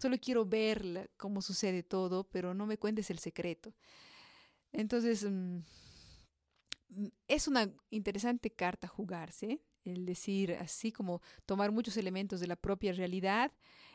[0.00, 3.74] Solo quiero ver la- cómo sucede todo, pero no me cuentes el secreto.
[4.72, 5.58] Entonces, mm,
[6.90, 12.56] mm, es una interesante carta jugarse, el decir así como tomar muchos elementos de la
[12.56, 13.52] propia realidad.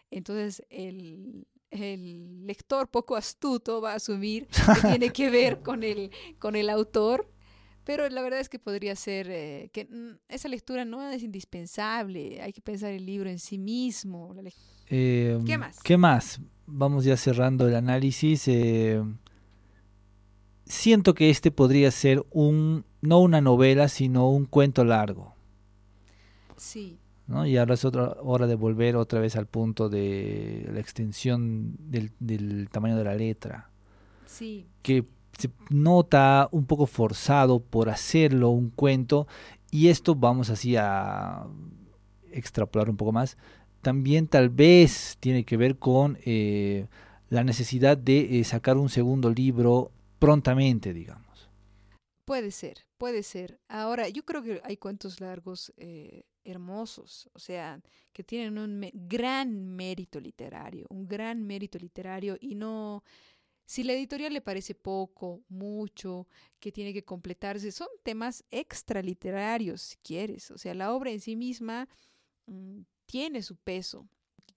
[0.09, 4.47] Entonces, el, el lector poco astuto va a asumir
[4.81, 7.29] que tiene que ver con el, con el autor.
[7.85, 12.41] Pero la verdad es que podría ser eh, que mm, esa lectura no es indispensable.
[12.41, 14.33] Hay que pensar el libro en sí mismo.
[14.87, 15.79] Eh, ¿Qué más?
[15.83, 16.39] ¿Qué más?
[16.65, 18.47] Vamos ya cerrando el análisis.
[18.47, 19.01] eh,
[20.65, 25.33] siento que este podría ser un, no una novela, sino un cuento largo.
[26.55, 27.45] Sí, ¿no?
[27.45, 32.11] Y ahora es otra hora de volver otra vez al punto de la extensión del,
[32.19, 33.69] del tamaño de la letra,
[34.25, 34.67] sí.
[34.81, 35.05] que
[35.37, 39.27] se nota un poco forzado por hacerlo un cuento,
[39.71, 41.47] y esto vamos así a
[42.31, 43.37] extrapolar un poco más,
[43.81, 46.87] también tal vez tiene que ver con eh,
[47.29, 51.49] la necesidad de eh, sacar un segundo libro prontamente, digamos.
[52.25, 53.59] Puede ser, puede ser.
[53.67, 57.81] Ahora, yo creo que hay cuentos largos eh, hermosos, o sea,
[58.11, 63.03] que tienen un gran mérito literario, un gran mérito literario y no,
[63.65, 66.27] si la editorial le parece poco, mucho,
[66.59, 71.35] que tiene que completarse, son temas extraliterarios, si quieres, o sea, la obra en sí
[71.35, 71.87] misma
[72.45, 74.07] mm, tiene su peso.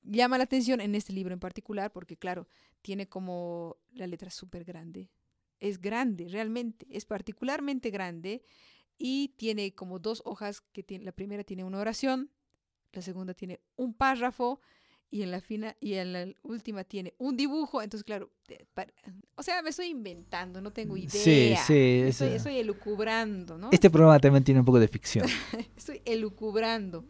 [0.03, 2.47] Llama la atención en este libro en particular porque, claro,
[2.83, 5.11] tiene como la letra súper grande,
[5.59, 8.43] es grande, realmente, es particularmente grande
[8.99, 12.31] y tiene como dos hojas que tiene, la primera tiene una oración,
[12.93, 14.61] la segunda tiene un párrafo
[15.11, 18.87] y en la fina y en la última tiene un dibujo, entonces claro, te- pa-
[19.37, 21.11] o sea, me estoy inventando, no tengo idea.
[21.65, 23.71] Sí, sí, Estoy, esa- estoy elucubrando, ¿no?
[23.71, 25.27] Este programa también tiene un poco de ficción.
[25.77, 27.05] estoy elucubrando.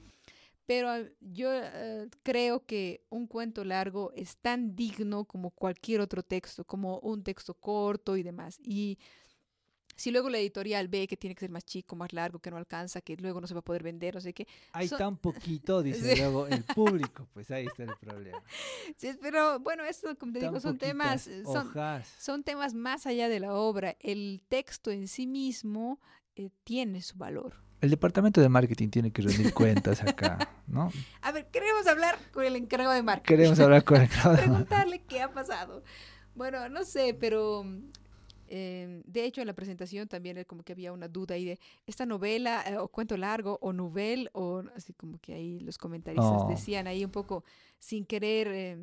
[0.66, 6.24] Pero ah, yo eh, creo que un cuento largo es tan digno como cualquier otro
[6.24, 8.58] texto, como un texto corto y demás.
[8.64, 8.98] Y
[9.96, 12.58] Si luego la editorial ve que tiene que ser más chico, más largo, que no
[12.58, 14.46] alcanza, que luego no se va a poder vender, no sé qué.
[14.72, 16.20] Hay son- tan poquito, dice Sí.
[16.20, 18.42] luego el público, pues ahí está el problema.
[18.98, 22.08] Sí, pero bueno, esto, como te Tan digo, son temas, eh, son, hojas.
[22.18, 23.96] son temas más allá de la obra.
[24.00, 26.00] El texto en sí mismo
[26.36, 27.54] eh, tiene su valor.
[27.80, 30.90] El departamento de marketing tiene que rendir cuentas acá, ¿no?
[31.22, 33.36] A ver, queremos hablar con el encargado de marketing.
[33.36, 34.36] Queremos hablar con el crowd.
[34.36, 35.82] preguntarle qué ha pasado.
[36.34, 37.64] Bueno, no sé, pero
[38.48, 42.06] eh, de hecho en la presentación también como que había una duda ahí de esta
[42.06, 46.48] novela eh, o cuento largo o novel o así como que ahí los comentaristas Oh.
[46.48, 47.44] decían ahí un poco
[47.78, 48.78] sin querer eh,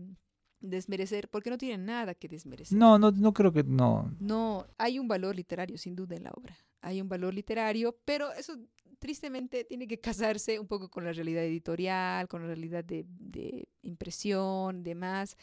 [0.60, 2.78] desmerecer, porque no tienen nada que desmerecer.
[2.78, 4.14] No, no, no creo que no.
[4.20, 6.56] No, hay un valor literario sin duda en la obra.
[6.82, 8.58] Hay un valor literario, pero eso
[9.00, 13.68] tristemente tiene que casarse un poco con la realidad editorial, con la realidad de, de
[13.82, 15.36] impresión, demás.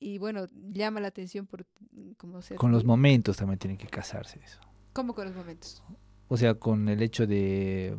[0.00, 2.54] Y bueno, llama la atención por mm, cómo se...
[2.56, 4.60] Con los momentos también tienen que casarse eso.
[4.92, 5.82] ¿Cómo con los momentos?
[6.28, 7.96] O sea, con el hecho de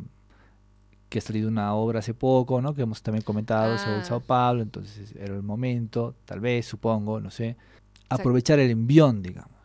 [1.08, 2.72] que ha salido una obra hace poco, ¿no?
[2.74, 4.04] Que hemos también comentado sobre el Ah.
[4.04, 7.56] Sao Paulo, entonces era el momento, tal vez, supongo, no sé,
[8.08, 9.58] aprovechar el envión, digamos.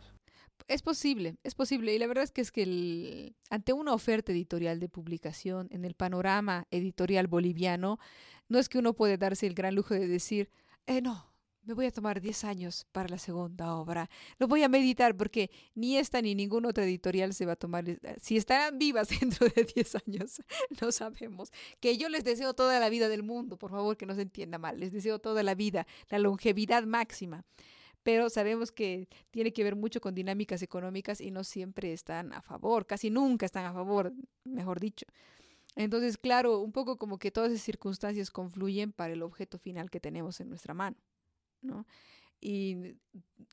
[0.66, 1.94] Es posible, es posible.
[1.94, 5.84] Y la verdad es que es que el- ante una oferta editorial de publicación en
[5.84, 8.00] el panorama editorial boliviano,
[8.48, 10.50] no es que uno puede darse el gran lujo de decir,
[10.88, 11.30] eh, no,
[11.66, 14.08] me voy a tomar 10 años para la segunda obra.
[14.38, 17.88] Lo voy a meditar porque ni esta ni ninguna otra editorial se va a tomar.
[17.88, 20.42] eh, Si estarán vivas dentro de 10 años,
[20.80, 21.50] no sabemos.
[21.80, 24.58] Que yo les deseo toda la vida del mundo, por favor, que no se entienda
[24.58, 24.78] mal.
[24.78, 27.44] Les deseo toda la vida, la longevidad máxima
[28.02, 32.40] pero sabemos que tiene que ver mucho con dinámicas económicas y no siempre están a
[32.40, 34.12] favor, casi nunca están a favor,
[34.44, 35.06] mejor dicho.
[35.74, 40.00] Entonces, claro, un poco como que todas esas circunstancias confluyen para el objeto final que
[40.00, 40.96] tenemos en nuestra mano,
[41.66, 41.86] ¿no?
[42.40, 42.96] Y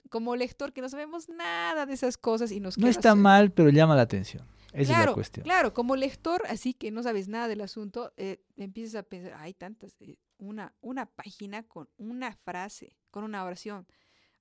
[0.09, 3.51] como lector que no sabemos nada de esas cosas y nos No está hacer- mal,
[3.51, 4.45] pero llama la atención.
[4.74, 5.43] Esa es claro, la cuestión.
[5.43, 9.53] Claro, como lector, así que no sabes nada del asunto, eh, empiezas a pensar, hay
[9.53, 13.86] tantas, eh, una, una página con una frase, con una oración,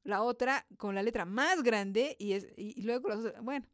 [0.04, 3.66] la otra con la letra más grande y, es, y, y luego las otras, bueno,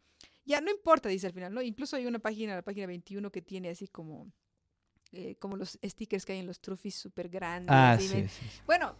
[0.44, 1.62] ya no importa, dice al final, ¿no?
[1.62, 4.30] Incluso hay una página, la página 21, que tiene así como,
[5.12, 7.70] eh, como los stickers que hay en los trophies súper grandes.
[7.74, 8.60] Ah, sí, sí, sí.
[8.66, 8.96] Bueno,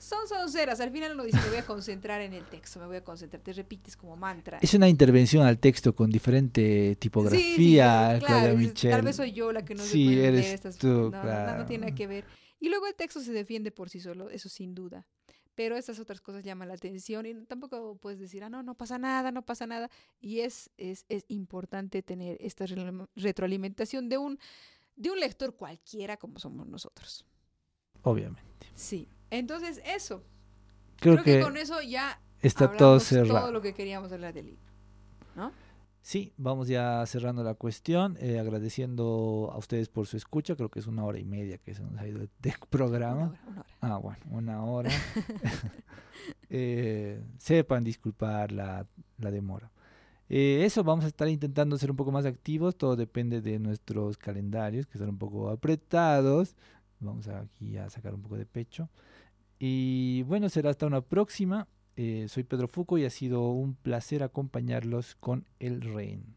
[0.00, 2.96] son sonceras, al final uno dice, me voy a concentrar en el texto, me voy
[2.96, 4.58] a concentrar, te repites como mantra.
[4.62, 8.90] Es una intervención al texto con diferente tipografía, claro, Claudia Michel.
[8.90, 11.10] Tal vez soy yo la que no se Sí, puede eres estas tú, no, no,
[11.10, 11.66] no, no claro.
[11.66, 12.24] tiene nada que ver.
[12.58, 15.06] Y luego el texto se defiende por sí solo, eso sin duda.
[15.54, 18.98] Pero estas otras cosas llaman la atención y tampoco puedes decir, ah, no, no pasa
[18.98, 19.90] nada, no pasa nada.
[20.20, 24.38] Y es, es, es importante tener esta re- retroalimentación de un,
[24.96, 27.26] de un lector cualquiera como somos nosotros.
[28.02, 28.68] Obviamente.
[28.74, 29.08] Sí.
[29.30, 30.24] Entonces, eso.
[30.96, 33.40] Creo, Creo, que, que, con eso ya está todo cerrado.
[33.40, 34.62] todo lo que queríamos hablar del libro.
[35.36, 35.52] ¿No?
[36.02, 40.78] Sí, vamos ya cerrando la cuestión, eh, agradeciendo a ustedes por su escucha, creo que
[40.78, 43.26] es una hora y media que se nos ha ido de, de Una programa.
[43.28, 43.66] hora, una hora.
[43.82, 44.90] Ah, bueno, una hora.
[46.52, 48.86] Eh, sepan disculpar la,
[49.18, 49.70] la demora.
[50.28, 54.18] Eh, eso, vamos a estar intentando ser un poco más activos, todo depende de nuestros
[54.18, 56.56] calendarios, que están un poco apretados.
[56.98, 58.88] Vamos aquí a sacar un poco de pecho.
[59.62, 61.68] Y bueno, será hasta una próxima.
[61.94, 66.34] Eh, soy Pedro Fuco y ha sido un placer acompañarlos con El Rehén.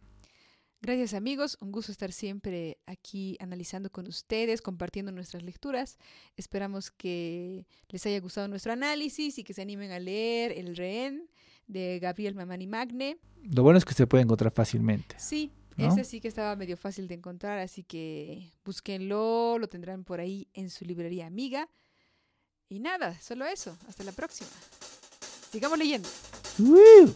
[0.82, 5.98] Gracias amigos, un gusto estar siempre aquí analizando con ustedes, compartiendo nuestras lecturas.
[6.36, 11.30] Esperamos que les haya gustado nuestro análisis y que se animen a leer El Rehén
[11.68, 13.18] de Gabriel Mamani Magne.
[13.44, 15.16] Lo bueno es que se puede encontrar fácilmente.
[15.18, 15.88] Sí, ¿No?
[15.88, 20.50] ese sí que estaba medio fácil de encontrar, así que búsquenlo, lo tendrán por ahí
[20.54, 21.70] en su librería amiga.
[22.74, 23.78] Y nada, solo eso.
[23.88, 24.50] Hasta la próxima.
[25.52, 26.10] Sigamos leyendo.
[26.58, 27.14] ¡Woo!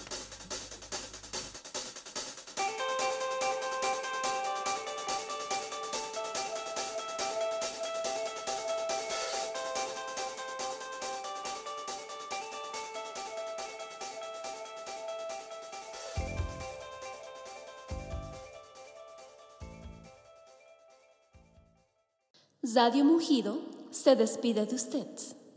[22.64, 23.58] Zadio Mugido
[23.90, 25.08] se despide de usted,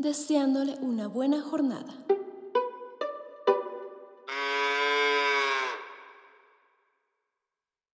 [0.00, 1.92] deseándole una buena jornada.